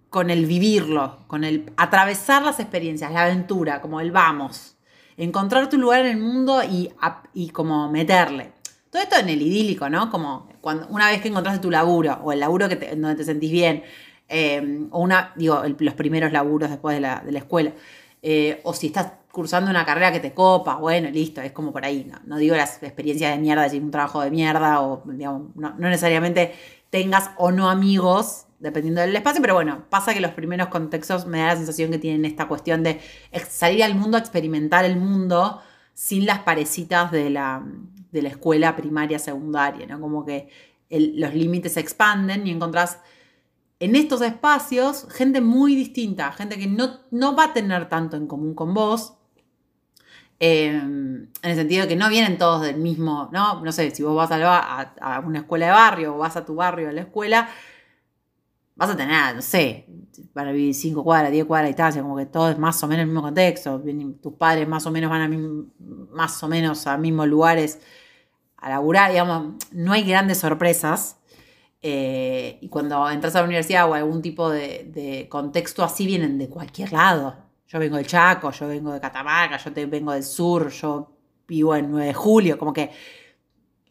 [0.09, 4.77] con el vivirlo, con el atravesar las experiencias, la aventura, como el vamos
[5.19, 6.91] encontrar tu lugar en el mundo y,
[7.33, 8.53] y como meterle.
[8.91, 10.09] Todo esto en el idílico, ¿no?
[10.09, 13.51] Como cuando, una vez que encontraste tu laburo o el laburo que donde te sentís
[13.51, 13.83] bien,
[14.27, 17.73] eh, o una, digo, los primeros laburos después de la, escuela,
[18.21, 21.85] eh, o si estás cursando una carrera que te copa, bueno, listo, es como por
[21.85, 25.55] ahí, no, no digo las experiencias de mierda, decir un trabajo de mierda, o digamos,
[25.55, 26.53] no, no necesariamente
[26.89, 31.39] tengas o no amigos dependiendo del espacio, pero bueno, pasa que los primeros contextos me
[31.39, 32.99] da la sensación que tienen esta cuestión de
[33.49, 35.61] salir al mundo experimentar el mundo
[35.93, 37.63] sin las parecitas de la,
[38.11, 39.99] escuela primaria, secundaria, ¿no?
[39.99, 40.49] Como que
[40.89, 42.99] los límites se expanden y encontrás
[43.79, 48.27] en estos espacios gente muy distinta, gente que no, no va a tener tanto en
[48.27, 49.13] común con vos,
[50.39, 53.61] em, en el sentido de que no vienen todos del mismo, ¿no?
[53.63, 56.55] No sé, si vos vas a, a, una escuela de barrio o vas a tu
[56.55, 57.49] barrio a la escuela,
[58.79, 59.85] vas a tener, no sé,
[60.31, 63.01] para vivir 5 cuadras, 10 cuadras de distancia, como que todo es más o menos
[63.01, 63.81] el mismo contexto.
[64.21, 67.79] Tus padres más o menos van a más o menos a mismos lugares
[68.55, 71.17] a laburar, digamos, no hay grandes sorpresas.
[71.81, 76.47] Eh, y cuando entras a la universidad o algún tipo de, contexto así, vienen de
[76.47, 77.35] cualquier lado.
[77.67, 81.11] Yo vengo del Chaco, yo vengo de Catamarca, yo te, vengo del sur, yo
[81.47, 82.91] vivo en 9 de julio, como que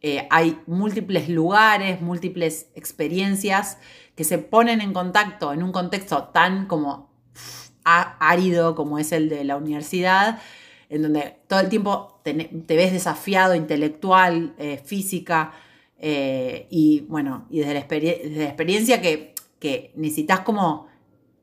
[0.00, 3.78] eh, hay múltiples lugares, múltiples experiencias
[4.18, 7.08] que se ponen en contacto en un contexto tan como
[7.84, 10.40] árido como es el de la universidad,
[10.88, 15.52] en donde todo el tiempo te, ves desafiado intelectual, eh, física,
[16.00, 19.34] eh, y bueno, y desde la, experiencia que,
[19.94, 20.88] necesitas como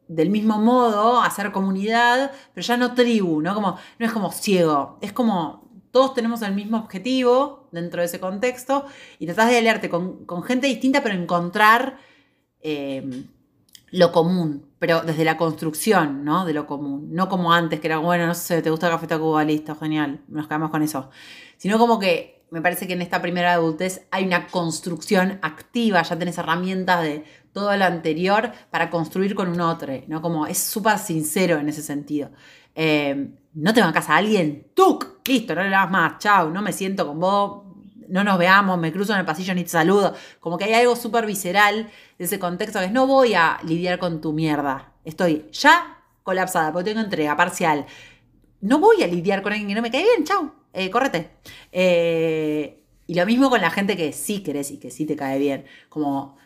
[0.09, 3.55] del mismo modo hacer comunidad, pero ya no tribu, ¿no?
[3.55, 8.19] Como, no es como ciego, es como todos tenemos el mismo objetivo dentro de ese
[8.19, 8.85] contexto
[9.17, 11.99] y tratás de aliarte con gente distinta, pero encontrar
[12.67, 13.27] Em,
[13.91, 16.45] lo común, pero desde la construcción, ¿no?
[16.45, 17.09] De lo común.
[17.11, 20.47] No como antes, que era, bueno, no sé, te gusta Café Tacuba, listo, genial, nos
[20.47, 21.11] quedamos con eso.
[21.57, 26.17] Sino como que me parece que en esta primera adultez hay una construcción activa, ya
[26.17, 27.23] tenés herramientas de
[27.53, 30.21] todo lo anterior para construir con un otro, ¿no?
[30.23, 32.31] Como es súper sincero en ese sentido.
[32.73, 35.19] Eh, no te bancas a alguien, ¡tuc!
[35.27, 37.64] Listo, no le das más, chao, no me siento con vos,
[38.09, 40.13] no nos veamos, me cruzo en el pasillo ni te saludo.
[40.39, 43.99] Como que hay algo súper visceral de ese contexto que es no voy a lidiar
[43.99, 44.93] con tu mierda.
[45.03, 47.85] Estoy ya colapsada porque tengo entrega parcial.
[48.61, 51.31] No voy a lidiar con alguien que no me cae bien, chao, eh, córrete.
[51.71, 55.37] Eh, y lo mismo con la gente que sí querés y que sí te cae
[55.37, 55.65] bien.
[55.89, 56.37] Como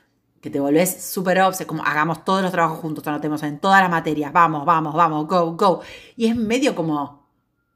[0.41, 3.91] que te volvés súper obses, como hagamos todos los trabajos juntos, anotemos en todas las
[3.91, 5.82] materias, vamos, vamos, vamos, go, go.
[6.15, 7.18] Y es medio como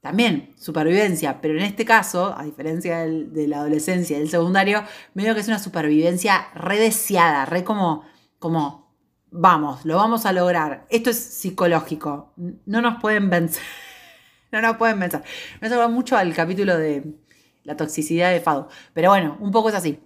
[0.03, 5.33] también supervivencia, pero en este caso, a diferencia de la adolescencia y del secundario, medio
[5.33, 8.03] que es una supervivencia redeseada, re como,
[8.37, 8.93] como,
[9.31, 10.85] vamos, lo vamos a lograr.
[10.89, 12.33] Esto es psicológico,
[12.65, 13.63] no nos pueden vencer.
[14.51, 15.23] no nos pueden vencer.
[15.61, 17.15] Me salva mucho al capítulo de
[17.63, 20.01] la toxicidad de Fado, pero bueno, un poco es así.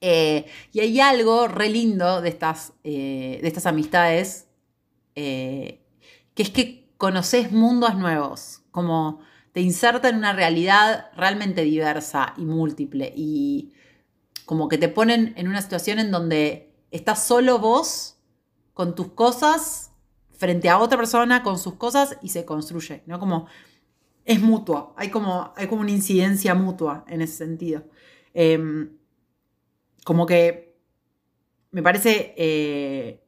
[0.00, 4.48] Eh, y hay algo re lindo de estas, eh, de estas amistades,
[5.14, 5.80] eh,
[6.34, 9.20] que es que conoces mundos nuevos, como
[9.52, 13.72] te inserta en una realidad realmente diversa y múltiple, y
[14.46, 18.16] como que te ponen en una situación en donde estás solo vos
[18.74, 19.92] con tus cosas
[20.32, 23.20] frente a otra persona con sus cosas y se construye, ¿no?
[23.20, 23.46] Como
[24.24, 27.84] es mutuo, hay como, hay como una incidencia mutua en ese sentido.
[28.34, 28.96] Em,
[30.04, 30.76] como que
[31.70, 33.22] me parece eh,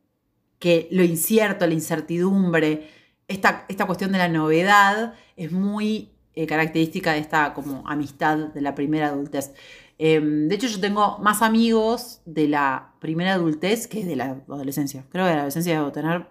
[0.59, 2.91] que lo incierto, la incertidumbre,
[3.29, 8.61] esta, esta cuestión de la novedad es muy eh, característica de esta como amistad de
[8.61, 9.55] la primera adultez.
[9.99, 15.05] Em, de hecho, yo tengo más amigos de la primera adultez que de la adolescencia.
[15.11, 16.27] Creo que de la adolescencia debo tener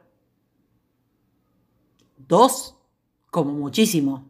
[2.17, 2.75] dos,
[3.31, 4.29] como muchísimo.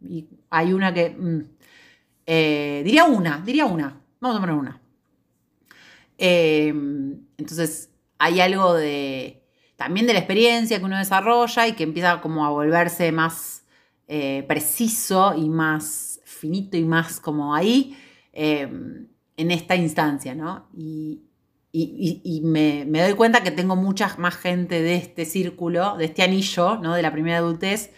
[0.00, 1.10] Y hay una que...
[1.10, 1.40] Mm,
[2.26, 4.00] eh, diría una, diría una.
[4.20, 4.80] Vamos a poner una.
[6.16, 9.42] Em, entonces, hay algo de
[9.76, 13.59] también de la experiencia que uno desarrolla y que empieza como a volverse más
[14.12, 17.96] eh, preciso y más finito y más como ahí
[18.32, 20.66] em, en esta instancia, ¿no?
[20.76, 21.22] Y,
[22.42, 26.94] me, doy cuenta que tengo mucha más gente de este círculo, de este anillo, ¿no?
[26.94, 27.92] De la primera adultez,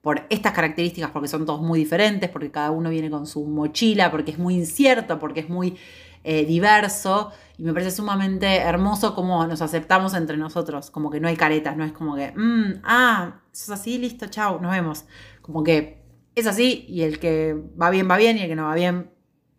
[0.00, 4.10] por estas características, porque son todos muy diferentes, porque cada uno viene con su mochila,
[4.10, 5.76] porque es muy incierto, porque es muy
[6.24, 11.28] eh, diverso y me parece sumamente hermoso cómo nos aceptamos entre nosotros, como que no
[11.28, 15.04] hay caretas, no es como que, mm, ah, eso es así, listo, chao, nos vemos.
[15.48, 18.66] Como que es así y el que va bien va bien y el que no
[18.66, 19.10] va bien,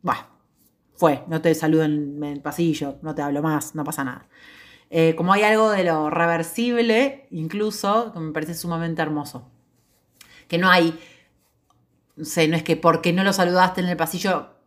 [0.07, 0.29] va,
[0.93, 4.29] fue, no te saludo en, el pasillo, no te hablo más, no pasa nada.
[4.91, 9.49] Eh, como hay algo de lo reversible, incluso, que me parece sumamente hermoso.
[10.47, 10.93] Que no hay,
[12.15, 14.59] no sé, no es que porque no lo saludaste en el pasillo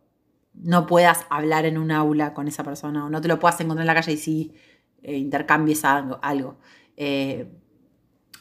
[0.53, 3.83] no puedas hablar en un aula con esa persona o no te lo puedas encontrar
[3.83, 4.53] en la calle y sí
[5.01, 6.59] eh, intercambies algo.
[6.97, 7.47] Eh,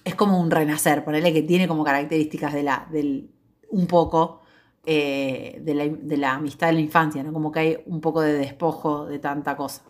[0.05, 3.31] es como un renacer, ponerle que tiene como características de la, del,
[3.71, 4.43] un poco
[4.85, 7.33] eh, de, la, amistad de la infancia, ¿no?
[7.33, 9.83] Como que hay un poco de despojo de tanta cosa.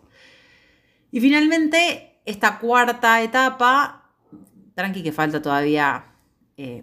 [1.11, 4.11] Y finalmente, esta cuarta etapa,
[4.75, 6.05] tranqui que falta todavía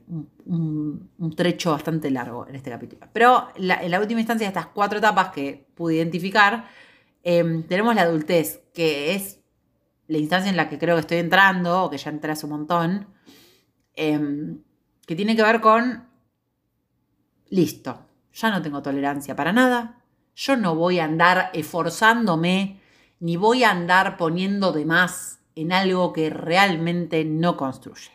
[0.07, 3.07] un un, trecho bastante largo en este capítulo.
[3.13, 6.69] Pero en la última instancia de estas cuatro etapas que pude identificar,
[7.23, 9.41] em, tenemos la adultez, que es
[10.09, 12.53] la instancia en la que creo que estoy entrando, o que ya entré hace un
[12.53, 13.07] montón,
[13.95, 14.63] em,
[15.07, 16.09] que tiene que ver con,
[17.49, 20.03] listo, ya no tengo tolerancia para nada,
[20.35, 22.81] yo no voy a andar esforzándome,
[23.19, 28.11] ni voy a andar poniendo de más en algo que realmente no construye.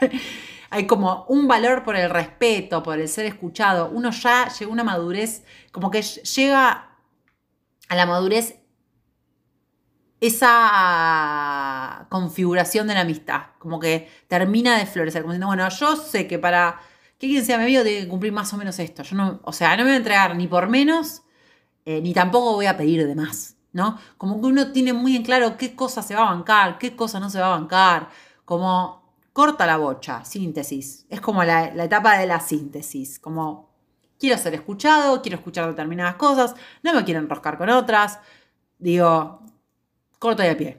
[0.70, 3.90] hay como un valor por el respeto, por el ser escuchado.
[3.90, 6.96] Uno ya llega a una madurez, como que llega
[7.88, 8.56] a la madurez
[10.26, 16.26] esa configuración de la amistad, como que termina de florecer, como diciendo, bueno, yo sé
[16.26, 16.80] que para
[17.18, 19.02] que quien sea mi amigo tiene que cumplir más o menos esto.
[19.02, 21.22] Yo no, o sea, no me voy a entregar ni por menos,
[21.84, 23.98] eh, ni tampoco voy a pedir de más, ¿no?
[24.18, 27.20] Como que uno tiene muy en claro qué cosa se va a bancar, qué cosa
[27.20, 28.08] no se va a bancar,
[28.44, 31.06] como corta la bocha, síntesis.
[31.10, 33.74] Es como la, etapa de la síntesis, como
[34.18, 38.20] quiero ser escuchado, quiero escuchar determinadas cosas, no me quiero enroscar con otras,
[38.78, 39.42] digo,
[40.24, 40.78] corto y a pie.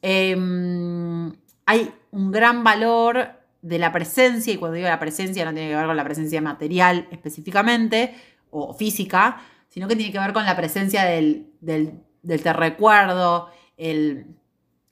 [0.00, 1.32] Em,
[1.66, 3.30] hay un gran valor
[3.62, 6.40] de la presencia, y cuando digo la presencia no tiene que ver con la presencia
[6.40, 8.14] material específicamente,
[8.50, 14.26] o física, sino que tiene que ver con la presencia del, del, te recuerdo, el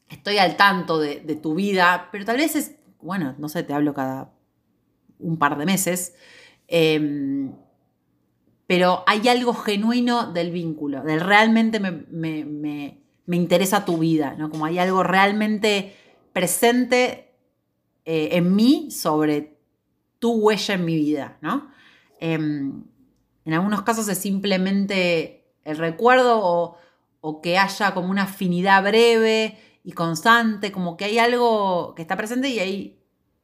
[0.09, 3.75] estoy al tanto de, de, tu vida, pero tal vez es bueno, no sé, te
[3.75, 4.33] hablo cada
[5.19, 6.15] un par de meses,
[6.67, 7.53] em,
[8.67, 13.01] pero hay algo genuino del vínculo, del realmente me,
[13.37, 14.51] interesa tu vida, ¿no?
[14.51, 15.95] Como hay algo realmente
[16.33, 17.33] presente
[18.05, 19.59] eh, en mí sobre
[20.19, 21.71] tu huella en mi vida, ¿no?
[22.21, 22.85] Em,
[23.45, 26.77] en algunos casos es simplemente el recuerdo o,
[27.21, 32.17] o que haya como una afinidad breve y constante, como que hay algo que está
[32.17, 32.99] presente y hay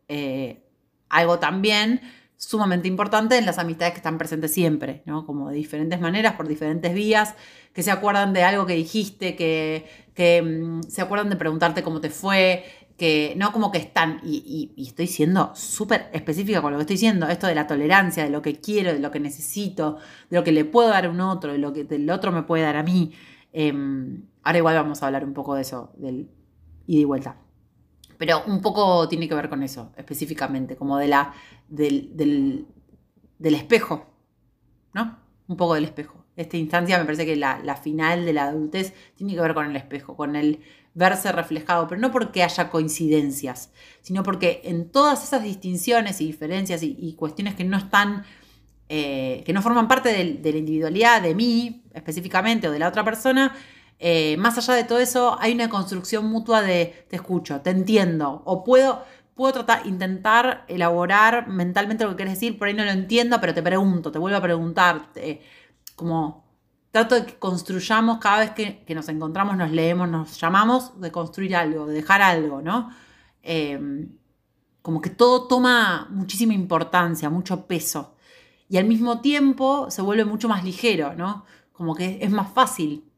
[0.09, 0.63] eh,
[1.09, 2.01] algo también
[2.37, 5.27] sumamente importante en las amistades que están presentes siempre, ¿no?
[5.27, 7.35] Como de diferentes maneras, por diferentes vías,
[7.73, 12.11] que se acuerdan de algo que dijiste, que, mm, se acuerdan de preguntarte cómo te
[12.11, 12.65] fue,
[12.97, 17.29] que no como que están, y, estoy siendo súper específica con lo que estoy diciendo,
[17.29, 19.99] esto de la tolerancia, de lo que quiero, de lo que necesito,
[20.31, 22.43] de lo que le puedo dar a un otro, de lo que el otro me
[22.43, 23.13] puede dar a mí.
[23.53, 26.29] Em, ahora igual vamos a hablar un poco de eso, del
[26.87, 27.44] ida y vuelta.
[28.19, 31.35] Pero un poco tiene que ver con eso, específicamente, como de la,
[31.69, 34.07] del, del, espejo,
[34.93, 35.19] ¿no?
[35.49, 36.25] Un poco del espejo.
[36.37, 39.67] Esta instancia me parece que la, la, final de la adultez tiene que ver con
[39.67, 40.61] el espejo, con el
[40.95, 46.83] verse reflejado, pero no porque haya coincidencias, sino porque en todas esas distinciones y diferencias
[46.83, 48.25] y, cuestiones que no están,
[48.89, 52.89] eh, que no forman parte de, de la individualidad de mí específicamente o de la
[52.89, 53.55] otra persona,
[53.99, 58.43] eh, más allá de todo eso, hay una construcción mutua de te escucho, te entiendo,
[58.45, 59.05] o puedo,
[59.35, 63.55] puedo tratar, intentar elaborar mentalmente lo que quieres decir, por ahí no lo entiendo, pero
[63.55, 65.09] te pregunto, te vuelvo a preguntar,
[65.97, 66.45] como
[66.91, 71.57] trato de que construyamos cada vez que, nos encontramos, nos leemos, nos llamamos, de construir
[71.57, 72.91] algo, de dejar algo, ¿no?
[73.43, 74.07] Eh,
[74.85, 78.15] como que todo toma muchísima importancia, mucho peso.
[78.69, 81.47] Y al mismo tiempo se vuelve mucho más ligero, ¿no?
[81.73, 83.11] Como que es más fácil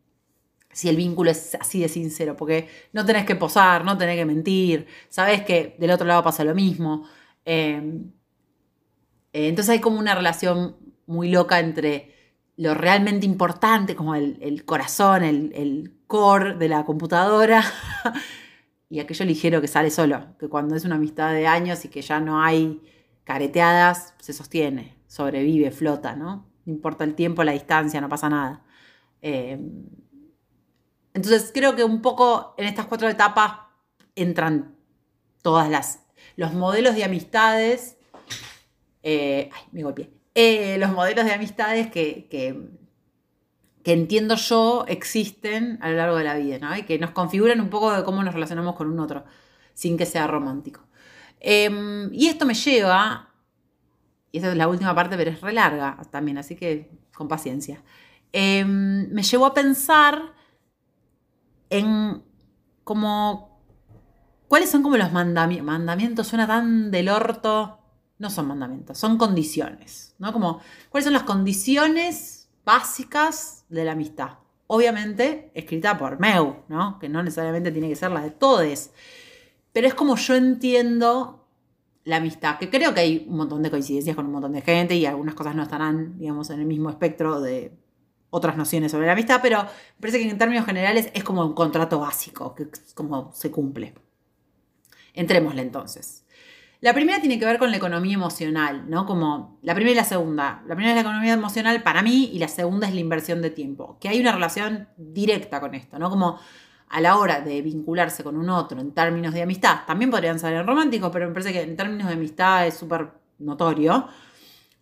[0.76, 4.26] si el vínculo es así de sincero, porque no tenés que posar, no tenés que
[4.26, 7.08] mentir, sabes que del otro lado pasa lo mismo.
[7.46, 8.12] Em,
[9.32, 12.14] eh, entonces hay como una relación muy loca entre
[12.58, 17.64] lo realmente importante, como el, corazón, el, el, core de la computadora,
[18.90, 22.02] y aquello ligero que sale solo, que cuando es una amistad de años y que
[22.02, 22.82] ya no hay
[23.24, 26.46] careteadas, se sostiene, sobrevive, flota, ¿no?
[26.66, 28.62] No importa el tiempo, la distancia, no pasa nada.
[29.22, 29.86] Em,
[31.16, 33.52] entonces creo que un poco en estas cuatro etapas
[34.14, 34.76] entran
[35.42, 36.00] todas las
[36.37, 37.96] los modelos de amistades.
[39.02, 40.11] Eh, ay, me golpeé.
[40.35, 42.70] Eh, los modelos de amistades que, que,
[43.85, 46.76] entiendo yo existen a lo largo de la vida, ¿no?
[46.76, 49.24] Y que nos configuran un poco de cómo nos relacionamos con un otro,
[49.72, 50.81] sin que sea romántico.
[51.40, 53.33] Em, y esto me lleva,
[54.33, 57.83] y esta es la última parte, pero es re larga también, así que con paciencia.
[58.33, 60.36] Em, me llevó a pensar
[61.70, 62.22] en
[62.85, 63.61] como,
[64.48, 65.66] ¿cuáles son como los mandamientos?
[65.66, 67.79] Mandamientos suena tan del orto.
[68.18, 70.33] No son mandamientos, son condiciones, ¿no?
[70.33, 74.38] Como, ¿cuáles son las condiciones básicas de la amistad?
[74.68, 76.98] Obviamente, escrita por Meu, ¿no?
[76.98, 78.92] Que no necesariamente tiene que ser la de todes.
[79.72, 81.46] Pero es como yo entiendo
[82.05, 84.94] la amistad, que creo que hay un montón de coincidencias con un montón de gente
[84.94, 87.76] y algunas cosas no estarán, digamos, en el mismo espectro de
[88.30, 91.54] otras nociones sobre la amistad, pero me parece que en términos generales es como un
[91.54, 93.94] contrato básico, que es como se cumple.
[95.14, 96.24] Entrémosle entonces.
[96.80, 99.06] La primera tiene que ver con la economía emocional, ¿no?
[99.06, 100.62] Como la primera y la segunda.
[100.66, 103.50] La primera es la economía emocional para mí y la segunda es la inversión de
[103.50, 106.10] tiempo, que hay una relación directa con esto, ¿no?
[106.10, 106.38] Como
[106.88, 110.64] a la hora de vincularse con un otro en términos de amistad, también podrían ser
[110.64, 114.06] románticos, pero me parece que en términos de amistad es súper notorio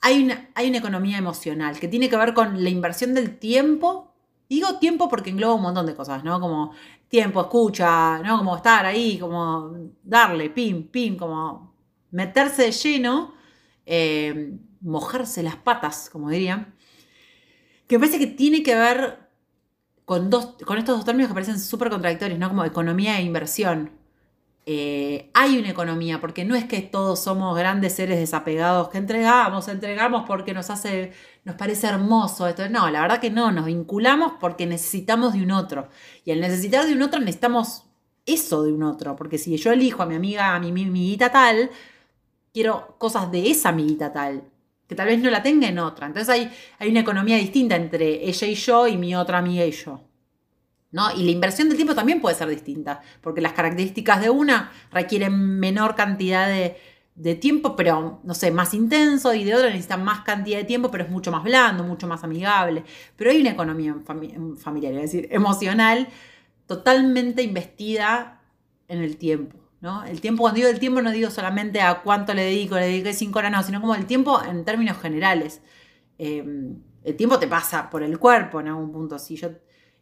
[0.04, 4.12] hay una, hay una economía emocional que tiene que ver con la inversión del tiempo.
[4.50, 6.38] Digo tiempo porque engloba un montón de cosas, ¿no?
[6.40, 6.72] Como
[7.08, 8.36] tiempo, escucha, ¿no?
[8.36, 11.74] Como estar ahí, como darle, pim, pim, como
[12.10, 13.32] meterse de lleno,
[13.86, 16.74] eh, mojarse las patas, como dirían.
[17.86, 19.30] Que me parece que tiene que ver
[20.04, 22.48] con, dos, con estos dos términos que parecen súper contradictorios, ¿no?
[22.50, 23.90] Como economía e inversión.
[24.66, 29.68] Eh, hay una economía, porque no es que todos somos grandes seres desapegados que entregamos,
[29.68, 31.12] entregamos porque nos hace,
[31.44, 32.68] nos parece hermoso esto.
[32.70, 35.88] No, la verdad que no, nos vinculamos porque necesitamos de un otro.
[36.24, 37.84] Y al necesitar de un otro necesitamos
[38.26, 41.30] eso de un otro, porque si yo elijo a mi amiga, a mi, mi amiguita
[41.30, 41.70] tal,
[42.52, 44.44] quiero cosas de esa amiguita tal,
[44.88, 46.06] que tal vez no la tenga en otra.
[46.06, 49.72] Entonces hay, hay una economía distinta entre ella y yo y mi otra amiga y
[49.72, 50.00] yo.
[51.16, 55.58] Y la inversión del tiempo también puede ser distinta, porque las características de una requieren
[55.58, 56.76] menor cantidad de,
[57.36, 61.04] tiempo, pero no sé, más intenso, y de otra necesitan más cantidad de tiempo, pero
[61.04, 62.84] es mucho más blando, mucho más amigable.
[63.16, 63.96] Pero hay una economía
[64.56, 66.08] familiar, es decir, emocional,
[66.66, 68.40] totalmente investida
[68.88, 69.58] en el tiempo.
[69.80, 70.04] ¿no?
[70.04, 73.12] El tiempo, cuando digo el tiempo, no digo solamente a cuánto le dedico, le dediqué
[73.12, 75.60] cinco horas, no, sino como el tiempo en términos generales.
[76.18, 79.18] Em, El tiempo te pasa por el cuerpo en algún punto.
[79.18, 79.50] Si yo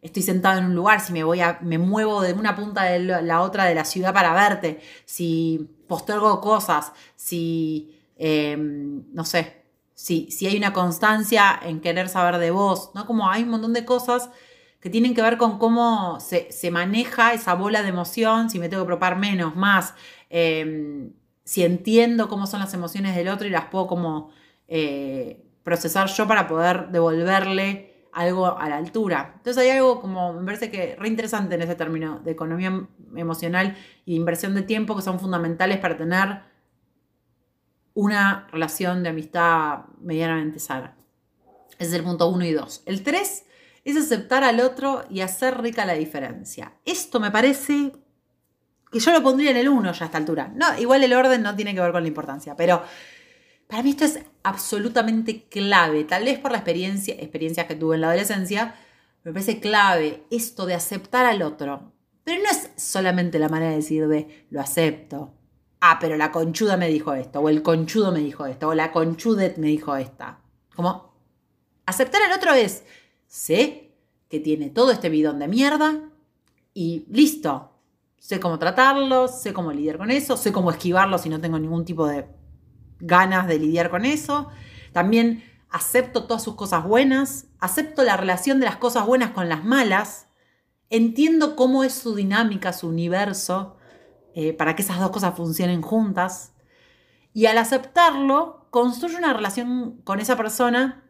[0.02, 2.98] estoy sentado en un lugar, si me voy a, me muevo de una punta de
[2.98, 9.62] la otra de la ciudad para verte, si postergo cosas, si, em, no sé,
[9.94, 13.06] si, si hay una constancia en querer saber de vos, ¿no?
[13.06, 14.30] Como hay un montón de cosas
[14.80, 18.82] que tienen que ver con cómo se, maneja esa bola de emoción, si me tengo
[18.82, 19.94] que propar menos, más,
[20.30, 21.12] em,
[21.44, 24.30] si entiendo cómo son las emociones del otro y las puedo como
[24.68, 29.32] eh, procesar yo para poder devolverle algo a la altura.
[29.36, 32.86] Entonces hay algo como, me parece que re interesante en ese término de economía
[33.16, 36.42] emocional y inversión de tiempo que son fundamentales para tener
[37.94, 40.96] una relación de amistad medianamente sana.
[41.78, 42.82] Ese es el punto uno y dos.
[42.86, 43.44] El tres
[43.84, 46.74] es aceptar al otro y hacer rica la diferencia.
[46.84, 47.92] Esto me parece
[48.90, 50.52] que yo lo pondría en el uno ya a esta altura.
[50.54, 52.82] No, igual el orden no tiene que ver con la importancia, pero
[53.72, 58.02] para mí esto es absolutamente clave, tal vez por la experiencia, experiencias que tuve en
[58.02, 58.74] la adolescencia,
[59.24, 61.90] me parece clave esto de aceptar al otro.
[62.22, 65.32] Pero no es solamente la manera de decir de lo acepto.
[65.80, 68.92] Ah, pero la conchuda me dijo esto, o el conchudo me dijo esto, o la
[68.92, 70.40] conchudet me dijo esta.
[70.76, 71.14] Como
[71.86, 72.84] aceptar al otro es,
[73.26, 73.94] sé
[74.28, 76.10] que tiene todo este bidón de mierda
[76.74, 77.72] y listo.
[78.18, 81.86] Sé cómo tratarlo, sé cómo lidiar con eso, sé cómo esquivarlo si no tengo ningún
[81.86, 82.41] tipo de
[83.02, 84.48] ganas de lidiar con eso.
[84.92, 89.64] También acepto todas sus cosas buenas, acepto la relación de las cosas buenas con las
[89.64, 90.28] malas,
[90.88, 93.76] entiendo cómo es su dinámica, su universo,
[94.34, 96.52] eh, para que esas dos cosas funcionen juntas.
[97.34, 101.04] Y al aceptarlo, construyo una relación con esa persona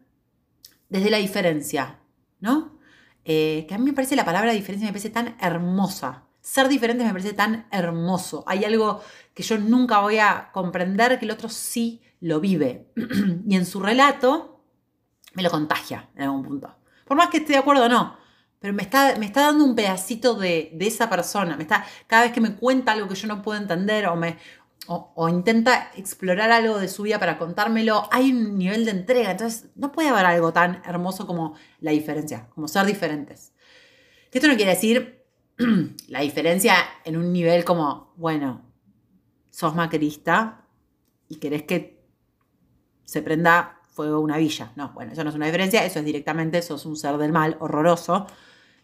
[0.88, 2.00] desde la diferencia,
[2.40, 2.78] ¿no?
[3.24, 6.24] Eh, que a mí me parece la palabra diferencia, me parece tan hermosa.
[6.42, 8.42] Ser diferente me parece tan hermoso.
[8.48, 9.00] Hay algo
[9.32, 12.90] que yo nunca voy a comprender que el otro sí lo vive.
[13.46, 14.60] y en su relato
[15.34, 16.74] me lo contagia en algún punto.
[17.06, 18.16] Por más que esté de acuerdo o no.
[18.58, 21.56] Pero me está, me está dando un pedacito de, esa persona.
[21.56, 24.38] Me está, cada vez que me cuenta algo que yo no puedo entender o, me,
[24.88, 29.30] o, intenta explorar algo de su vida para contármelo, hay un nivel de entrega.
[29.30, 33.52] Entonces, no puede haber algo tan hermoso como la diferencia, como ser diferentes.
[34.30, 35.21] Que esto no quiere decir
[36.08, 36.74] la diferencia
[37.04, 38.62] en un nivel como, bueno,
[39.50, 40.66] sos macrista
[41.28, 42.02] y querés que
[43.04, 44.72] se prenda fuego una villa.
[44.76, 47.56] No, bueno, eso no es una diferencia, eso es directamente, sos un ser del mal
[47.60, 48.26] horroroso,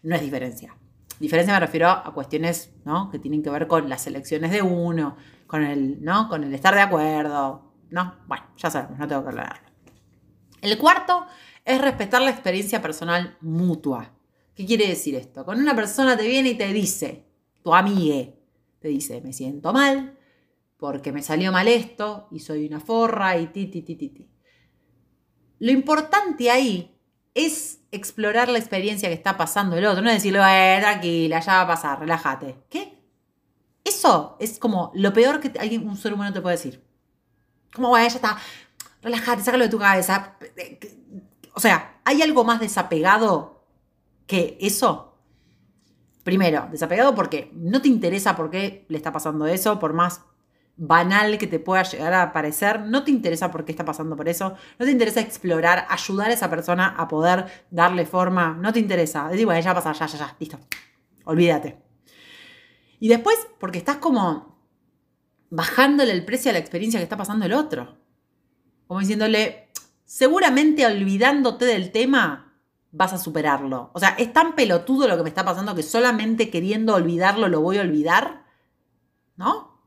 [0.03, 0.75] no es diferencia.
[1.19, 3.09] Diferencia me refiero a cuestiones ¿no?
[3.09, 5.17] que tienen que ver con las elecciones de uno,
[5.47, 6.29] con el, ¿no?
[6.29, 7.73] con el estar de acuerdo.
[7.89, 8.15] ¿no?
[8.27, 9.69] Bueno, ya sabemos, no tengo que aclararlo.
[10.61, 11.25] El cuarto
[11.65, 14.11] es respetar la experiencia personal mutua.
[14.59, 15.45] ¿Qué quiere decir esto?
[15.45, 17.23] Con una persona te viene y te dice,
[17.63, 18.41] tu amigue,
[18.79, 20.17] te dice, me siento mal,
[20.75, 24.29] porque me salió mal esto y soy una forra y ti, ti, ti, ti.
[25.59, 26.93] Lo importante ahí
[27.33, 31.61] es explorar la experiencia que está pasando el otro, no decirle, eh, tranquila, ya va
[31.61, 32.57] a pasar, relájate.
[32.69, 33.01] ¿Qué?
[33.85, 36.83] Eso es como lo peor que alguien, un ser humano te puede decir.
[37.73, 38.37] Como, bueno, ya está,
[39.01, 40.37] relájate, sácalo de tu cabeza.
[41.55, 43.58] O sea, ¿hay algo más desapegado
[44.29, 45.17] que eso?
[46.23, 50.21] Primero, desapegado porque no te interesa por qué le está pasando eso, por más
[50.77, 54.29] banal que te pueda llegar a parecer, no te interesa por qué está pasando por
[54.29, 58.79] eso, no te interesa explorar, ayudar a esa persona a poder darle forma, no te
[58.79, 59.27] interesa.
[59.29, 60.59] Decir, bueno, ya pasa, ya, ya, ya, listo.
[61.25, 61.81] Olvídate.
[62.99, 64.59] Y después, porque estás como
[65.49, 67.97] bajándole el precio a la experiencia que está pasando el otro.
[68.85, 69.69] Como diciéndole,
[70.05, 72.48] seguramente olvidándote del tema,
[72.91, 73.91] vas a superarlo.
[73.93, 77.61] O sea, es tan pelotudo lo que me está pasando que solamente queriendo olvidarlo lo
[77.61, 78.45] voy a olvidar.
[79.35, 79.79] ¿No?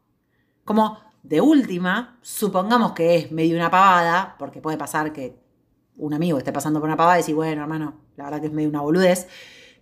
[0.64, 5.40] Como de última, supongamos que es medio una pavada, porque puede pasar que
[5.96, 8.52] un amigo esté pasando por una pavada y decir, bueno, hermano, la verdad que es
[8.52, 9.28] medio una boludez.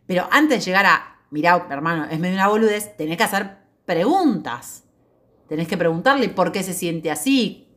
[0.07, 4.85] Pero antes de llegar a, mirá, hermano, es medio una boludez, tenés que hacer preguntas.
[5.49, 7.69] Tenés que preguntarle por qué se siente así,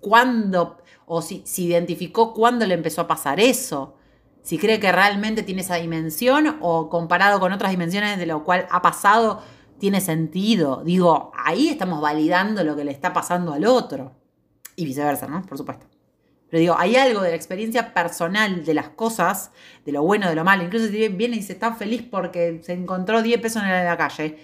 [0.00, 3.96] cuándo, o si, si identificó cuándo le empezó a pasar eso.
[4.42, 8.66] Si cree que realmente tiene esa dimensión o comparado con otras dimensiones de lo cual
[8.70, 9.40] ha pasado,
[9.78, 10.82] tiene sentido.
[10.84, 14.12] Digo, ahí estamos validando lo que le está pasando al otro.
[14.74, 15.42] Y viceversa, ¿no?
[15.42, 15.86] Por supuesto.
[16.50, 19.52] Pero digo, hay algo de la experiencia personal de las cosas,
[19.86, 20.62] de lo bueno, de lo malo.
[20.64, 24.38] Incluso si viene y se está feliz porque se encontró 10 pesos en la calle.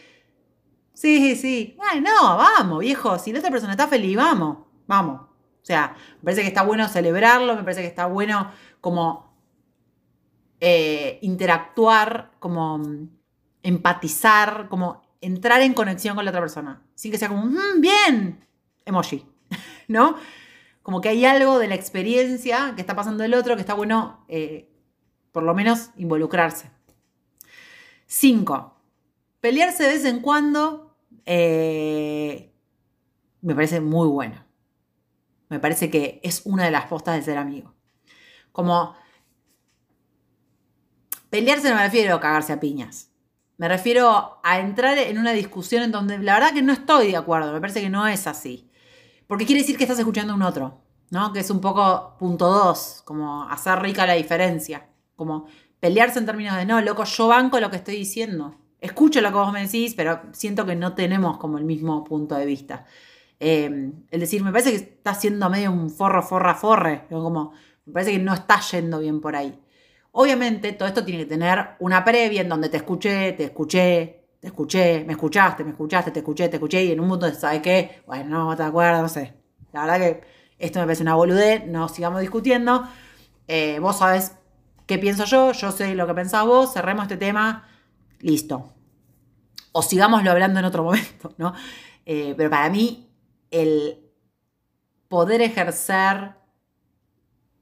[0.94, 1.76] Sí, sí.
[1.80, 3.18] Ay, no, vamos, viejo.
[3.18, 5.20] Si la otra persona está feliz, vamos, vamos.
[5.20, 9.27] O sea, me parece que está bueno celebrarlo, me parece que está bueno como
[10.60, 12.82] eh, interactuar, como
[13.62, 18.46] empatizar, como entrar en conexión con la otra persona, sin que sea como, mm, bien,
[18.84, 19.26] emoji,
[19.88, 20.16] ¿no?
[20.88, 24.24] como que hay algo de la experiencia que está pasando el otro que está bueno,
[24.26, 24.70] eh,
[25.32, 26.70] por lo menos, involucrarse.
[28.06, 28.74] Cinco,
[29.38, 30.96] pelearse de vez en cuando
[31.26, 32.54] eh,
[33.42, 34.42] me parece muy bueno.
[35.50, 37.74] Me parece que es una de las postas de ser amigo.
[38.50, 38.96] Como
[41.30, 43.10] pelearse no me refiero a cagarse a piñas.
[43.58, 47.16] Me refiero a entrar en una discusión en donde la verdad que no estoy de
[47.16, 47.52] acuerdo.
[47.52, 48.70] Me parece que no es así.
[49.26, 51.32] Porque quiere decir que estás escuchando a un otro, ¿no?
[51.32, 54.88] Que es un poco punto dos, como hacer rica la diferencia.
[55.16, 55.46] Como
[55.80, 58.54] pelearse en términos de, no, loco, yo banco lo que estoy diciendo.
[58.80, 62.36] Escucho lo que vos me decís, pero siento que no tenemos como el mismo punto
[62.36, 62.86] de vista.
[63.40, 67.06] Eh, el decir, me parece que está siendo medio un forro, forra, forre.
[67.10, 67.52] Como,
[67.86, 69.58] me parece que no está yendo bien por ahí.
[70.20, 74.48] Obviamente, todo esto tiene que tener una previa en donde te escuché, te escuché, te
[74.48, 78.02] escuché, me escuchaste, me escuchaste, te escuché, te escuché, y en un mundo, ¿sabes qué?
[78.04, 79.34] Bueno, no te acuerdas, no sé.
[79.72, 80.20] La verdad que
[80.58, 82.88] esto me parece una boludez, no sigamos discutiendo.
[83.46, 84.32] Eh, vos sabés
[84.86, 87.68] qué pienso yo, yo sé lo que pensás vos, cerremos este tema,
[88.18, 88.72] listo.
[89.70, 91.54] O sigámoslo hablando en otro momento, ¿no?
[92.04, 93.08] Eh, pero para mí,
[93.52, 94.00] el
[95.06, 96.32] poder ejercer,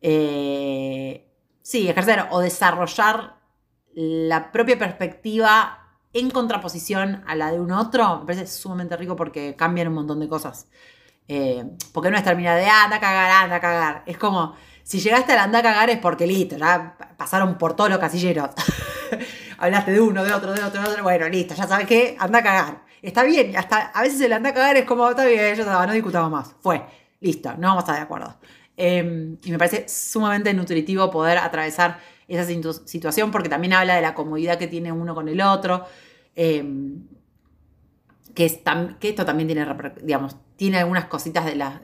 [0.00, 1.25] eh,
[1.66, 3.34] sí, ejercer o desarrollar
[3.92, 9.56] la propia perspectiva en contraposición a la de un otro, me parece sumamente rico porque
[9.56, 10.68] cambian un montón de cosas.
[11.26, 14.02] Eh, porque no es terminar de anda a cagar, anda a cagar.
[14.06, 14.54] Es como,
[14.84, 18.50] si llegaste al anda a cagar es porque listo, ya pasaron por todos los casilleros.
[19.58, 21.02] Hablaste de uno, de otro, de otro, de otro.
[21.02, 22.84] Bueno, listo, ya sabes qué, anda a cagar.
[23.02, 25.92] Está bien, hasta a veces el anda a cagar es como, está bien, ya no
[25.92, 26.54] discutamos más.
[26.60, 26.80] Fue,
[27.18, 28.36] listo, no vamos a estar de acuerdo.
[28.76, 31.98] Em, y me parece sumamente nutritivo poder atravesar
[32.28, 32.44] esa
[32.84, 35.84] situación porque también habla de la comodidad que tiene uno con el otro.
[36.34, 37.06] Em,
[38.34, 41.80] que, esto también tiene, algunas cositas de las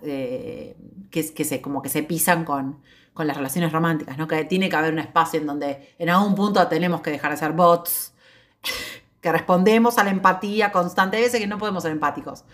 [1.11, 2.83] que, se, como que se pisan con,
[3.15, 4.27] con las relaciones románticas, ¿no?
[4.27, 7.37] Que tiene que haber un espacio en donde en algún punto tenemos que dejar de
[7.37, 8.15] ser bots,
[9.21, 11.17] que respondemos a la empatía constante.
[11.17, 12.45] Hay veces que no podemos ser empáticos.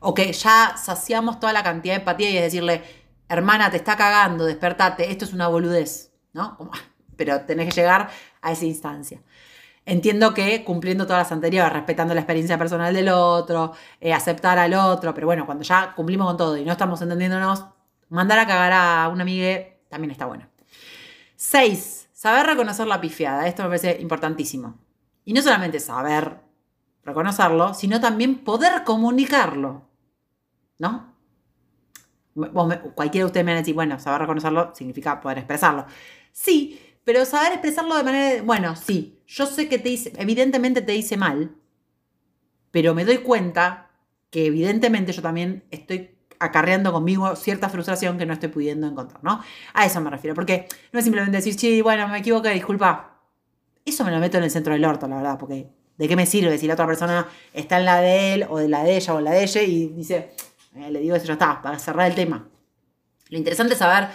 [0.00, 2.82] O que ya saciamos toda la cantidad de empatía y es decirle,
[3.28, 6.70] hermana, te está cagando, despertate, esto es una boludez, ¿no?
[7.16, 8.10] Pero tenés que llegar
[8.42, 9.22] a esa instancia.
[9.86, 14.74] Entiendo que cumpliendo todas las anteriores, respetando la experiencia personal del otro, eh, aceptar al
[14.74, 17.64] otro, pero bueno, cuando ya cumplimos con todo y no estamos entendiéndonos,
[18.08, 20.48] mandar a cagar a una amiga también está bueno.
[21.36, 23.46] Seis, saber reconocer la pifiada.
[23.46, 24.78] Esto me parece importantísimo.
[25.24, 26.40] Y no solamente saber
[27.04, 29.88] reconocerlo, sino también poder comunicarlo.
[30.78, 31.15] ¿No?
[32.94, 35.86] Cualquiera de ustedes me va a decir, bueno, saber reconocerlo significa poder expresarlo.
[36.32, 40.92] Sí, pero saber expresarlo de manera, bueno, sí, yo sé que te dice, evidentemente te
[40.92, 41.56] dice mal,
[42.70, 43.90] pero me doy cuenta
[44.30, 49.40] que evidentemente yo también estoy acarreando conmigo cierta frustración que no estoy pudiendo encontrar, ¿no?
[49.72, 53.20] A eso me refiero, porque no es simplemente decir, sí, bueno, me equivoqué, disculpa.
[53.84, 56.26] Eso me lo meto en el centro del orto, la verdad, porque ¿de qué me
[56.26, 59.14] sirve si la otra persona está en la de él o de la de ella
[59.14, 60.32] o en la de ella y dice,
[60.76, 62.48] eh, le digo eso, ya está, para cerrar el tema.
[63.28, 64.08] Lo interesante es saber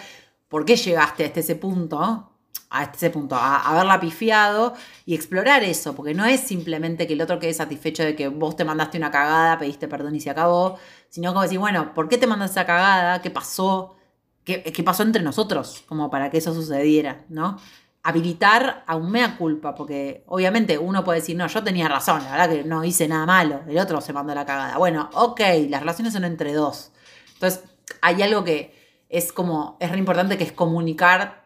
[0.48, 2.32] por qué llegaste hasta ese punto
[2.72, 7.20] a este punto, a, haberla pifiado y explorar eso, porque no es simplemente que el
[7.20, 10.78] otro quede satisfecho de que vos te mandaste una cagada, pediste perdón y se acabó,
[11.10, 13.20] sino como decir, bueno, ¿por qué te mandaste esa cagada?
[13.20, 13.96] ¿Qué pasó?
[14.44, 15.84] ¿Qué, ¿Qué, pasó entre nosotros?
[15.86, 17.58] Como para que eso sucediera, ¿no?
[18.04, 22.32] Habilitar a un mea culpa, porque obviamente uno puede decir, no, yo tenía razón, la
[22.32, 24.76] verdad que no hice nada malo, el otro se mandó la cagada.
[24.76, 26.92] Bueno, ok, las relaciones son entre dos.
[27.34, 27.62] Entonces,
[28.00, 31.44] hay algo que es como, es re importante que es comunicar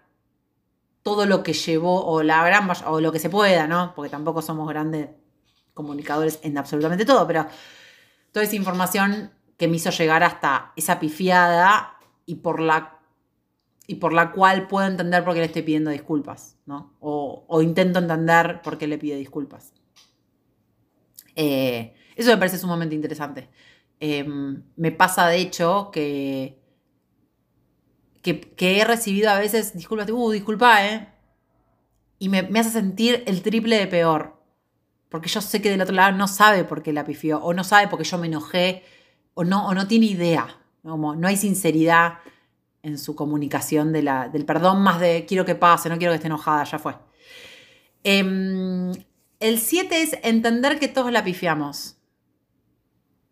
[1.03, 3.95] todo lo que llevó, o la gran o lo que se pueda, ¿no?
[3.95, 5.11] Porque tampoco somos grandes
[5.73, 7.47] comunicadores en absolutamente todo, pero
[8.33, 12.96] toda esa información que me hizo llegar hasta esa pifiada y por la,
[13.87, 16.95] y por la cual puedo entender por qué le estoy pidiendo disculpas, ¿no?
[17.01, 19.73] O, intento entender por qué le pido disculpas.
[21.35, 23.49] Eh, eso me parece sumamente interesante.
[24.01, 26.67] Em, me pasa, de hecho, que
[28.35, 31.09] que, he recibido a veces, disculpa, uh, disculpa, ¿eh?
[32.19, 34.43] Y me, hace sentir el triple de peor.
[35.09, 37.63] Porque yo sé que del otro lado no sabe por qué la pifió, o no
[37.63, 38.85] sabe por qué yo me enojé,
[39.35, 40.59] o no, o no tiene idea.
[40.83, 42.19] Como no hay sinceridad
[42.87, 46.17] en su comunicación de la, del perdón, más de quiero que pase, no quiero que
[46.17, 46.95] esté enojada, ya fue.
[48.05, 48.93] Em,
[49.41, 51.97] el 7 es entender que todos la pifiamos.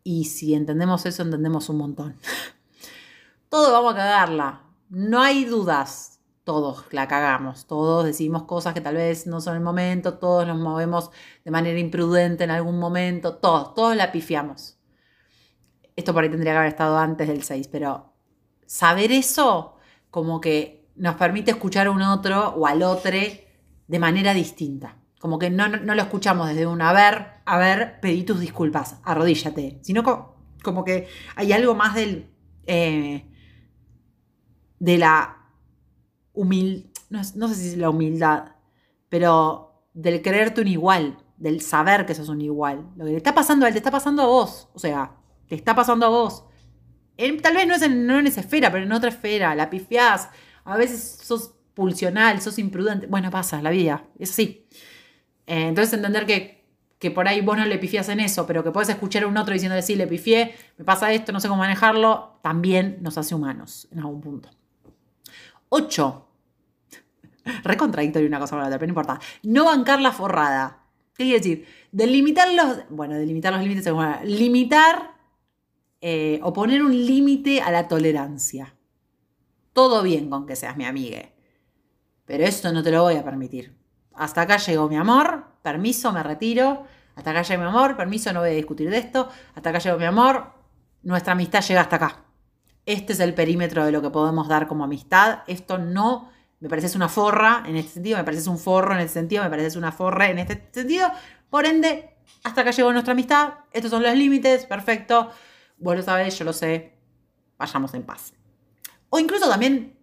[0.03, 2.17] Y si entendemos eso, entendemos un montón.
[3.49, 8.95] Todos vamos a cagarla no hay dudas, todos la cagamos, todos decimos cosas que tal
[8.97, 11.11] vez no son el momento, todos nos movemos
[11.45, 14.79] de manera imprudente en algún momento, todos, todos la pifiamos.
[15.97, 18.14] Esto por ahí tendría que haber estado antes del 6, pero
[18.75, 19.77] saber eso
[20.11, 23.13] como que nos permite escuchar a un otro o al otro
[23.87, 24.97] de manera distinta.
[25.21, 28.99] Como que no, no, lo escuchamos desde un a ver, a ver, pedí tus disculpas,
[29.05, 29.79] arrodíllate.
[29.83, 31.07] Sino como, que
[31.37, 32.29] hay algo más del.
[32.67, 33.31] Eh,
[34.81, 35.37] de la
[36.33, 36.91] humildad.
[37.11, 38.57] No, sé si es la humildad,
[39.09, 42.91] pero del creerte un igual, del saber que sos un igual.
[42.97, 44.69] Lo que le está pasando a él, te está pasando a vos.
[44.75, 45.17] O sea,
[45.47, 46.45] te está pasando a vos.
[47.43, 49.55] Tal vez no es en, no en esa esfera, pero en otra esfera.
[49.55, 50.29] La pifiás.
[50.65, 53.07] A veces sos pulsional, sos imprudente.
[53.07, 54.05] Bueno, pasa, la vida.
[54.19, 54.67] Es así.
[55.47, 56.65] Eh, entonces entender que,
[56.99, 59.37] que, por ahí vos no le pifiás en eso, pero que puedes escuchar a un
[59.37, 63.35] otro diciendo, sí, le pifié, me pasa esto, no sé cómo manejarlo, también nos hace
[63.35, 64.49] humanos en algún punto.
[65.69, 66.29] 8.
[67.65, 69.21] Recontradictorio una cosa con la otra, pero no importa.
[69.43, 70.81] No bancar la forrada.
[71.15, 71.67] ¿Qué quiere decir?
[71.93, 72.89] Delimitar los.
[72.89, 73.93] Bueno, delimitar los límites.
[74.25, 75.14] limitar
[76.07, 78.75] eh, o poner un límite a la tolerancia.
[79.73, 81.31] Todo bien con que seas mi amiga.
[82.27, 83.75] Pero esto no te lo voy a permitir.
[84.13, 86.85] Hasta acá llegó mi amor, permiso, me retiro.
[87.15, 89.31] Hasta acá llegó mi amor, permiso, no voy a discutir de esto.
[89.55, 90.53] Hasta acá llegó mi amor,
[91.05, 92.25] nuestra amistad llega hasta acá.
[92.85, 95.39] Este es el perímetro de lo que podemos dar como amistad.
[95.47, 96.31] Esto no
[96.61, 99.49] me parece una forra en este sentido, me parece un forro en este sentido, me
[99.49, 101.11] parece una forra en este sentido.
[101.49, 102.11] Por ende,
[102.43, 103.55] hasta acá llegó nuestra amistad.
[103.73, 105.31] Estos son los límites, perfecto.
[105.77, 106.99] Vos lo sabés, yo lo sé.
[107.59, 108.33] Vayamos en paz.
[109.11, 109.97] O incluso también,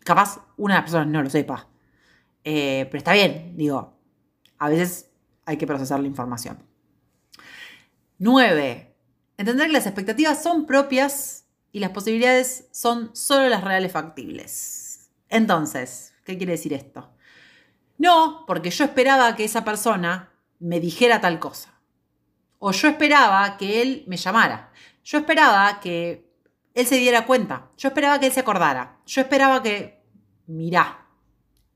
[0.00, 1.68] capaz una personas no lo sepa.
[2.44, 3.96] Eh, pero está bien, digo,
[4.58, 5.10] a veces
[5.44, 6.58] hay que procesar la información.
[8.18, 8.94] 9.
[9.36, 15.10] Entender que las expectativas son propias y las posibilidades son solo las reales factibles.
[15.28, 17.10] Entonces, ¿qué quiere decir esto?
[17.98, 21.71] No, porque yo esperaba que esa persona me dijera tal cosa.
[22.64, 24.70] O yo esperaba que él me llamara.
[25.02, 26.30] Yo esperaba que
[26.74, 27.72] él se diera cuenta.
[27.76, 28.98] Yo esperaba que él se acordara.
[29.04, 30.00] Yo esperaba que,
[30.46, 31.08] mirá,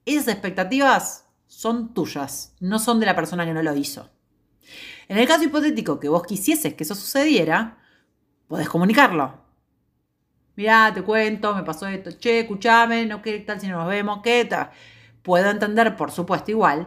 [0.05, 4.09] esas expectativas son tuyas, no son de la persona que no lo hizo.
[5.09, 7.79] En el caso hipotético que vos quisieses que eso sucediera,
[8.47, 9.41] podés comunicarlo.
[10.55, 14.45] Mirá, te cuento, me pasó esto, che, escuchame, no qué tal si nos vemos, qué
[14.45, 14.71] tal.
[15.23, 16.87] Puedo entender, por supuesto, igual,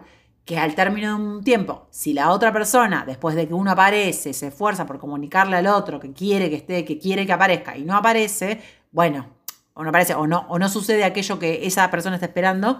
[0.50, 4.34] que al término de un tiempo, si la otra persona, después de que uno aparece,
[4.34, 7.84] se esfuerza por comunicarle al otro que quiere que esté, que quiere que aparezca y
[7.84, 8.60] no aparece,
[8.92, 9.28] bueno,
[9.76, 12.80] o no aparece, o no, o no sucede aquello que esa persona está esperando,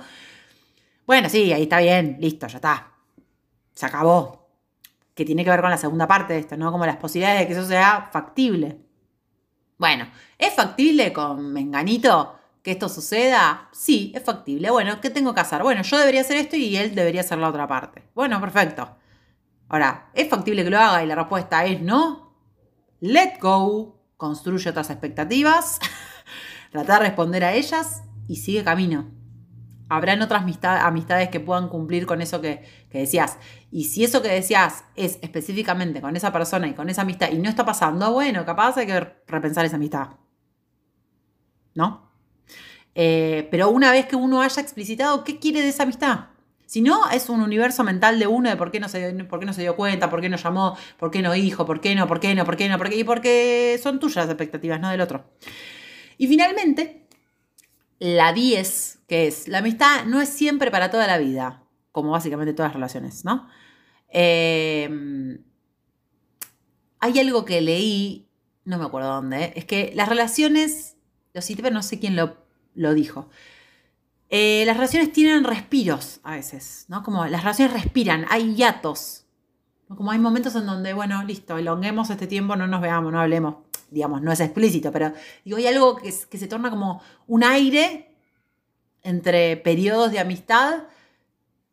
[1.06, 2.92] bueno, sí, ahí está bien, listo, ya está.
[3.76, 4.50] Se acabó.
[5.14, 6.72] Que tiene que ver con la segunda parte de esto, ¿no?
[6.72, 8.80] Como las posibilidades de que eso sea factible.
[9.78, 10.08] Bueno,
[10.40, 12.39] ¿es factible con Menganito
[12.70, 13.68] que esto suceda?
[13.72, 14.70] Sí, es factible.
[14.70, 15.64] Bueno, ¿qué tengo que hacer?
[15.64, 18.04] Bueno, yo debería hacer esto y él debería hacer la otra parte.
[18.14, 18.96] Bueno, perfecto.
[19.68, 21.04] Ahora, ¿es factible que lo haga?
[21.04, 22.36] Y la respuesta es no.
[23.00, 24.00] Let go.
[24.18, 25.80] Construye otras expectativas.
[26.72, 29.20] Trata de responder a ellas y sigue camino
[29.90, 33.38] habrán otras amistades que puedan cumplir con eso que, decías.
[33.72, 37.40] Y si eso que decías es específicamente con esa persona y con esa amistad y
[37.40, 40.10] no está pasando, bueno, capaz hay que repensar esa amistad.
[41.74, 42.09] ¿No?
[43.02, 46.26] Eh, pero una vez que uno haya explicitado qué quiere de esa amistad.
[46.66, 49.46] Si no, es un universo mental de uno de por qué no se, por qué
[49.46, 52.08] no se dio cuenta, por qué no llamó, por qué no dijo, por qué no,
[52.08, 54.90] por qué no, por qué no, por qué, y porque son tuyas las expectativas, no
[54.90, 55.24] del otro.
[56.18, 57.08] Y finalmente,
[58.00, 62.52] la 10, que es, la amistad no es siempre para toda la vida, como básicamente
[62.52, 63.48] todas las relaciones, ¿no?
[64.10, 65.42] Em,
[67.00, 68.28] hay algo que leí,
[68.66, 70.98] no me acuerdo dónde, es que las relaciones,
[71.34, 72.49] lo cité, pero no sé quién lo,
[72.80, 73.30] lo dijo.
[74.30, 77.04] Eh, las relaciones tienen respiros a veces, ¿no?
[77.04, 79.26] Como las relaciones respiran, hay hiatos.
[79.88, 83.56] Como hay momentos en donde, bueno, listo, elonguemos este tiempo, no nos veamos, no hablemos
[83.92, 85.14] digamos, no es explícito, pero
[85.44, 88.16] digo, hay algo que, se torna como un aire
[89.02, 90.84] entre periodos de amistad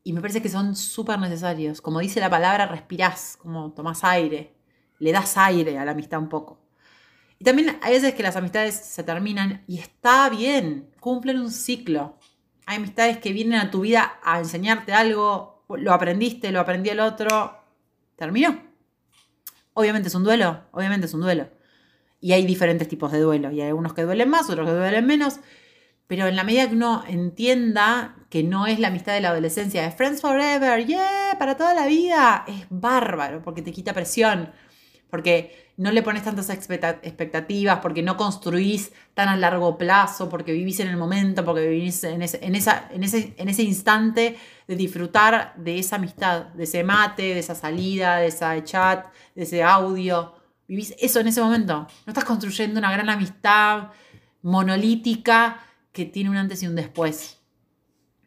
[0.02, 1.80] y me parece que son súper necesarios.
[1.80, 4.54] Como dice la palabra, respirás, como tomás aire,
[4.98, 6.58] le das aire a la amistad un poco.
[7.38, 12.18] Y también hay veces que las amistades se terminan y está bien, cumplen un ciclo.
[12.64, 17.00] Hay amistades que vienen a tu vida a enseñarte algo, lo aprendiste, lo aprendió el
[17.00, 17.62] otro,
[18.16, 18.60] terminó.
[19.74, 21.50] Obviamente es un duelo, obviamente es un duelo.
[22.20, 23.50] Y hay diferentes tipos de duelo.
[23.52, 25.38] Y hay algunos que duelen más, otros que duelen menos.
[26.06, 29.82] Pero en la medida que uno entienda que no es la amistad de la adolescencia
[29.82, 34.52] de Friends Forever, yeah, para toda la vida, es bárbaro, porque te quita presión,
[35.10, 40.80] porque no le pones tantas expectativas, porque no construís tan a largo plazo, porque vivís
[40.80, 44.76] en el momento, porque vivís en ese, en esa, en ese, en ese instante de
[44.76, 49.62] disfrutar de esa amistad, de ese mate, de esa salida, de ese chat, de ese
[49.62, 50.34] audio.
[50.66, 51.86] Vivís eso en ese momento.
[52.06, 53.90] No estás construyendo una gran amistad
[54.40, 55.60] monolítica
[55.92, 57.38] que tiene un antes y un después.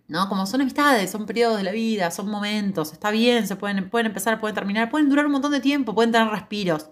[0.07, 0.27] ¿No?
[0.27, 4.07] Como son amistades, son periodos de la vida, son momentos, está bien, se pueden, pueden
[4.07, 6.89] empezar, pueden terminar, pueden durar un montón de tiempo, pueden tener respiros.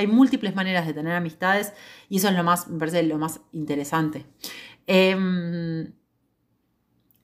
[0.00, 1.74] Hay múltiples maneras de tener amistades
[2.08, 4.24] y eso es lo más, me parece lo más interesante.
[4.86, 5.92] Em,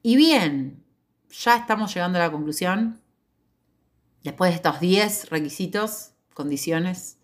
[0.03, 0.85] y bien,
[1.31, 3.01] ya estamos llegando a la conclusión.
[4.23, 7.19] Después de estos 10 requisitos, condiciones,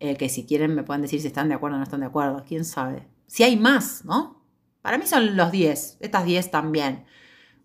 [0.00, 2.06] eh, que si quieren me pueden decir si están de acuerdo o no están de
[2.06, 3.06] acuerdo, quién sabe.
[3.28, 4.42] Si hay más, ¿no?
[4.82, 7.04] Para mí son los 10, estas 10 también.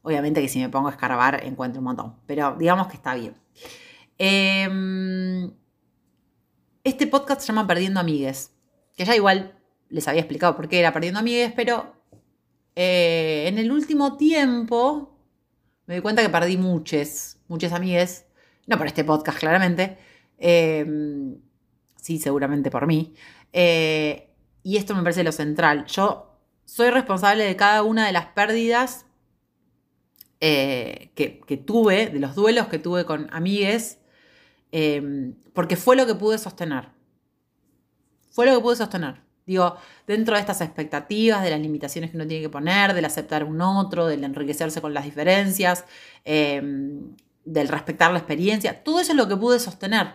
[0.04, 3.36] Obviamente que si me pongo a escarbar encuentro un montón, pero digamos que está bien.
[4.20, 5.52] Em,
[6.84, 8.52] este podcast se llama Perdiendo Amigues,
[8.96, 9.58] que ya igual
[9.90, 11.94] les había explicado por qué era Perdiendo Amigues, pero
[12.76, 15.18] eh, en el último tiempo
[15.86, 18.26] me di cuenta que perdí muchas, muchas amigues,
[18.66, 19.98] no por este podcast claramente,
[20.38, 21.38] em,
[21.98, 23.14] sí, seguramente por mí.
[23.52, 24.30] Eh,
[24.64, 25.86] y esto me parece lo central.
[25.88, 29.06] Yo soy responsable de cada una de las pérdidas
[30.40, 34.00] eh, que, que, tuve, de los duelos que tuve con amigues,
[34.72, 36.90] Em, porque fue lo que pude sostener.
[38.32, 39.22] Fue lo que pude sostener.
[39.46, 39.76] Digo,
[40.08, 43.60] dentro de estas expectativas, de las limitaciones que uno tiene que poner, del aceptar un
[43.60, 45.84] otro, del enriquecerse con las diferencias,
[46.24, 50.14] em, del respetar la experiencia, todo eso es lo que pude sostener.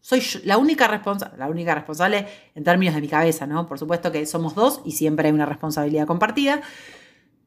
[0.00, 3.66] Soy la única, responsable, la única responsable en términos de mi cabeza, ¿no?
[3.66, 6.60] Por supuesto que somos dos y siempre hay una responsabilidad compartida,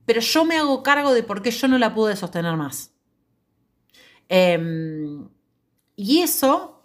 [0.06, 2.94] pero yo me hago cargo de por qué yo no la pude sostener más.
[4.30, 4.58] Eh,
[5.98, 6.78] y eso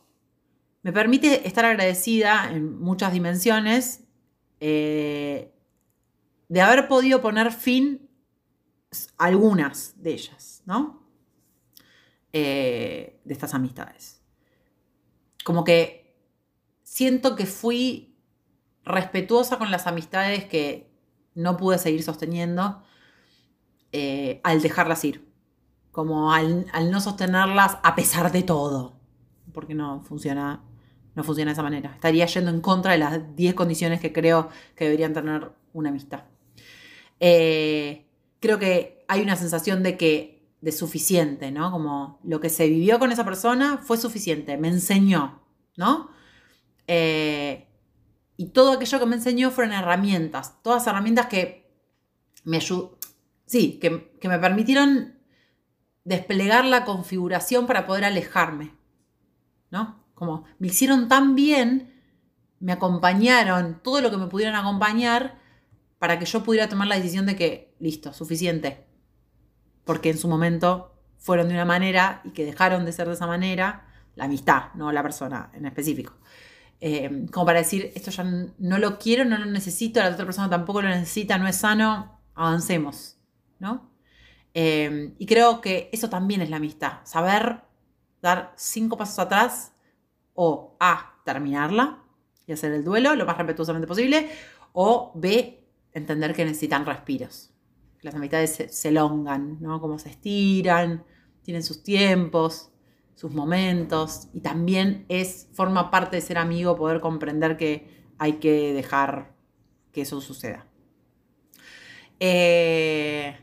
[0.82, 4.04] me permite estar agradecida en muchas dimensiones
[4.58, 5.54] eh,
[6.48, 8.08] de haber podido poner fin
[9.18, 11.06] a algunas de ellas, ¿no?
[12.32, 14.22] Eh, de estas amistades.
[15.44, 16.16] Como que
[16.82, 18.16] siento que fui
[18.82, 20.90] respetuosa con las amistades que
[21.34, 22.82] no pude seguir sosteniendo
[23.92, 25.30] eh, al dejarlas ir,
[25.90, 29.01] como al no sostenerlas a pesar de todo
[29.52, 30.62] porque no funciona,
[31.14, 31.92] no funciona de esa manera.
[31.94, 36.24] Estaría yendo en contra de las 10 condiciones que creo que deberían tener una amistad.
[37.20, 38.06] Eh,
[38.40, 41.70] creo que hay una sensación de que de suficiente, ¿no?
[41.70, 45.42] Como lo que se vivió con esa persona fue suficiente, me enseñó,
[45.76, 46.10] ¿no?
[46.86, 47.68] Eh,
[48.36, 51.68] y todo aquello que me enseñó fueron herramientas, todas herramientas que
[52.44, 52.96] me ayudaron,
[53.44, 55.18] sí, que, que me permitieron
[56.04, 58.72] desplegar la configuración para poder alejarme,
[59.72, 60.04] ¿no?
[60.14, 61.92] Como me hicieron tan bien,
[62.60, 65.40] me acompañaron, todo lo que me pudieron acompañar
[65.98, 68.86] para que yo pudiera tomar la decisión de que, listo, suficiente.
[69.84, 73.26] Porque en su momento fueron de una manera y que dejaron de ser de esa
[73.26, 76.14] manera, la amistad, no la persona en específico.
[76.80, 80.50] Eh, como para decir, esto ya no lo quiero, no lo necesito, la otra persona
[80.50, 83.16] tampoco lo necesita, no es sano, avancemos,
[83.58, 83.90] ¿no?
[84.54, 87.62] Eh, y creo que eso también es la amistad, saber
[88.22, 89.74] dar cinco pasos atrás
[90.34, 92.02] o A, terminarla
[92.46, 94.30] y hacer el duelo lo más respetuosamente posible,
[94.72, 97.50] o B, entender que necesitan respiros.
[98.00, 99.80] Las amistades se, elongan, ¿no?
[99.80, 101.04] Como se estiran,
[101.42, 102.70] tienen sus tiempos,
[103.14, 108.72] sus momentos, y también es, forma parte de ser amigo poder comprender que hay que
[108.72, 109.34] dejar
[109.92, 110.66] que eso suceda.
[112.18, 113.36] Eh,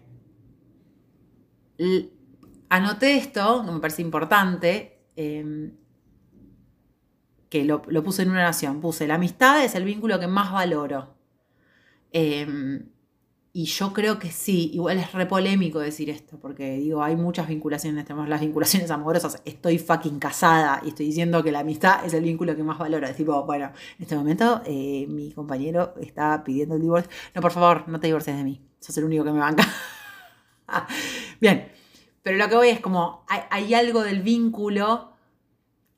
[2.70, 5.74] anoté esto, que me parece importante, em,
[7.49, 8.80] que lo, puse en una oración.
[8.80, 11.15] Puse, la amistad es el vínculo que más valoro.
[12.11, 12.89] Em,
[13.51, 17.47] y yo creo que sí, igual es re polémico decir esto, porque digo, hay muchas
[17.47, 22.13] vinculaciones, tenemos las vinculaciones amorosas, estoy fucking casada y estoy diciendo que la amistad es
[22.13, 23.07] el vínculo que más valoro.
[23.07, 27.11] Es tipo, bueno, en este momento eh, mi compañero está pidiendo el divorcio.
[27.34, 29.67] No, por favor, no te divorcies de mí, sos el único que me banca.
[31.41, 31.78] Bien,
[32.30, 35.13] pero lo que voy es como, hay, algo del vínculo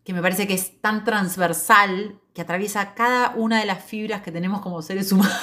[0.05, 4.31] que me parece que es tan transversal, que atraviesa cada una de las fibras que
[4.31, 5.35] tenemos como seres humanos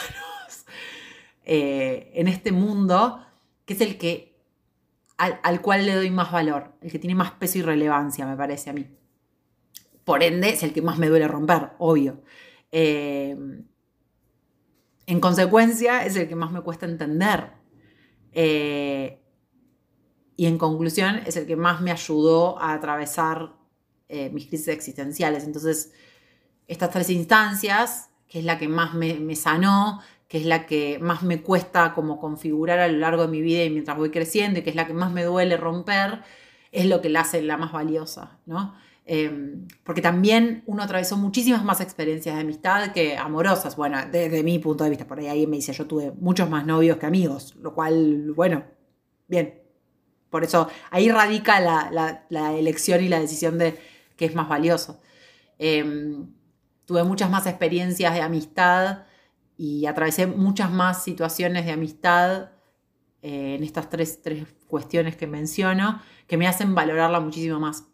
[1.44, 3.22] eh, en este mundo,
[3.66, 4.40] que es el que
[5.18, 8.70] al, cual le doy más valor, el que tiene más peso y relevancia, me parece
[8.70, 8.86] a mí.
[10.06, 12.22] Por ende, es el que más me duele romper, obvio.
[12.72, 13.36] Eh,
[15.04, 17.50] en consecuencia, es el que más me cuesta entender.
[18.32, 19.20] Eh,
[20.38, 23.56] y en conclusión es el que más me ayudó a atravesar
[24.08, 25.42] eh, mis crisis existenciales.
[25.42, 25.92] Entonces,
[26.68, 31.24] estas tres instancias, que es la que más me, sanó, que es la que más
[31.24, 34.62] me cuesta como configurar a lo largo de mi vida y mientras voy creciendo, y
[34.62, 36.22] que es la que más me duele romper,
[36.70, 38.76] es lo que la hace la más valiosa, ¿no?
[39.06, 43.74] Em, porque también uno atravesó muchísimas más experiencias de amistad que amorosas.
[43.74, 46.64] Bueno, desde mi punto de vista, por ahí alguien me dice, yo tuve muchos más
[46.64, 48.62] novios que amigos, lo cual, bueno,
[49.26, 49.67] bien.
[50.30, 53.78] Por eso ahí radica la, elección y la decisión de
[54.16, 55.00] qué es más valioso.
[55.58, 56.32] Em,
[56.84, 59.04] tuve muchas más experiencias de amistad
[59.56, 62.50] y atravesé muchas más situaciones de amistad
[63.22, 67.84] eh, en estas tres, tres cuestiones que menciono que me hacen valorarla muchísimo más.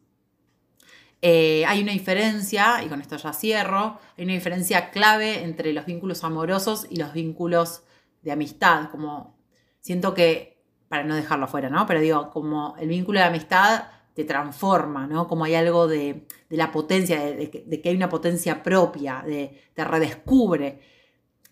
[1.23, 5.87] Eh, hay una diferencia, y con esto ya cierro, hay una diferencia clave entre los
[5.87, 7.85] vínculos amorosos y los vínculos
[8.21, 8.91] de amistad.
[8.91, 9.39] Como
[9.81, 10.54] siento que,
[10.95, 11.89] para no dejarlo afuera, ¿no?
[11.89, 15.27] Pero digo, como el vínculo de amistad te transforma, ¿no?
[15.27, 20.81] Como hay algo de, la potencia, de, que hay una potencia propia, de, te redescubre.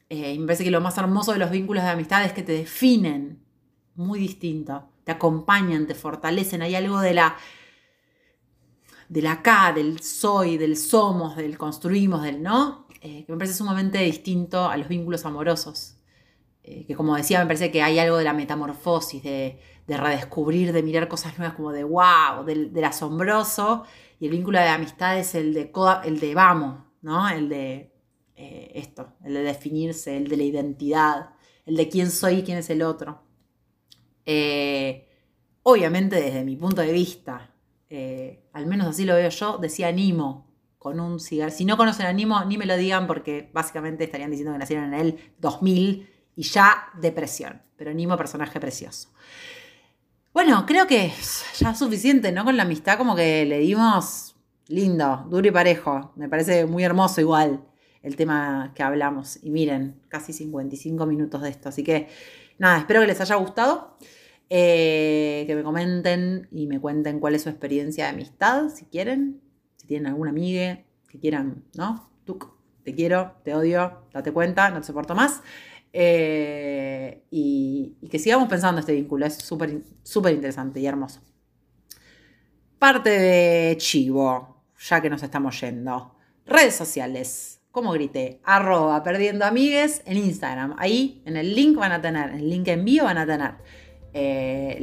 [0.08, 2.44] Eh, y me parece que lo más hermoso de los vínculos de amistad es que
[2.44, 3.42] te definen
[3.96, 6.62] muy distinto, te acompañan, te fortalecen.
[6.62, 7.36] Hay algo de la
[9.28, 14.68] acá, del soy, del somos, del construimos, del no, eh, que me parece sumamente distinto
[14.68, 15.96] a los vínculos amorosos.
[16.64, 19.58] Eh, que como decía, me parece que hay algo de la metamorfosis, de,
[19.88, 23.84] redescubrir, de mirar cosas nuevas como de wow, del, asombroso,
[24.20, 25.72] y el vínculo de amistad es el de,
[26.04, 27.28] el de vamos, ¿no?
[27.28, 27.92] El de
[28.36, 31.30] eh, esto, el de definirse, el de la identidad,
[31.66, 33.22] el de quién soy y quién es el otro.
[35.64, 37.52] obviamente desde mi punto de vista,
[37.94, 41.50] eh, al menos así lo veo yo, decía Nimo con un cigarro.
[41.50, 44.94] Si no conocen a Nimo, ni me lo digan porque básicamente estarían diciendo que nacieron
[44.94, 47.62] en el 2000 y ya depresión.
[47.76, 49.10] Pero Nimo, personaje precioso.
[50.32, 51.12] Bueno, creo que
[51.58, 52.44] ya es suficiente, ¿no?
[52.44, 54.36] Con la amistad como que le dimos
[54.68, 56.12] lindo, duro y parejo.
[56.16, 57.64] Me parece muy hermoso igual
[58.02, 59.38] el tema que hablamos.
[59.42, 61.68] Y miren, casi 55 minutos de esto.
[61.68, 62.08] Así que
[62.58, 63.98] nada, espero que les haya gustado.
[64.54, 69.40] Eh, que me comenten y me cuenten cuál es su experiencia de amistad, si quieren,
[69.78, 72.10] si tienen alguna amiga que quieran, ¿no?
[72.26, 72.38] Tú,
[72.84, 75.40] te quiero, te odio, date cuenta, no te soporto más.
[75.92, 81.20] Eh, y, que sigamos pensando este vínculo, es súper interesante y hermoso.
[82.78, 86.16] Parte de Chivo, ya que nos estamos yendo.
[86.46, 90.74] Redes sociales, como grité, arroba perdiendo amigues en Instagram.
[90.78, 93.52] Ahí en el link van a tener, en el link envío van a tener
[94.14, 94.76] eh,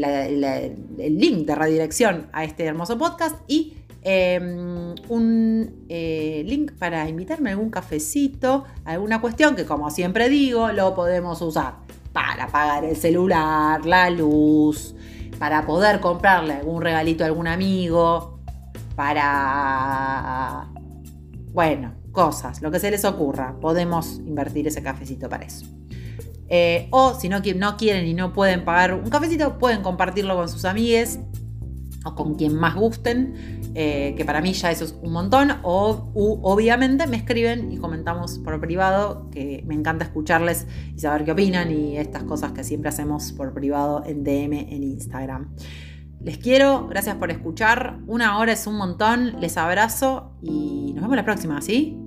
[0.98, 7.50] el link de redirección a este hermoso podcast y em, un eh, link para invitarme
[7.50, 11.76] a algún cafecito, alguna cuestión que como siempre digo, lo podemos usar
[12.14, 14.96] para pagar el celular, la luz,
[15.38, 18.40] para poder comprarle algún regalito a algún amigo,
[18.96, 20.68] para,
[21.54, 25.66] bueno, cosas, lo que se les ocurra, podemos invertir ese cafecito para eso.
[26.50, 30.50] Eh, o si no, no quieren y no pueden pagar un cafecito, pueden compartirlo con
[30.50, 31.20] sus amigues
[32.04, 35.54] o con quien más gusten, eh, que para mí ya eso es un montón.
[35.64, 41.32] O obviamente me escriben y comentamos por privado, que me encanta escucharles y saber qué
[41.32, 45.56] opinan y estas cosas que siempre hacemos por privado en DM en Instagram.
[46.20, 48.00] Les quiero, gracias por escuchar.
[48.06, 51.98] Una hora es un montón, les abrazo y nos vemos la próxima, ¿sí?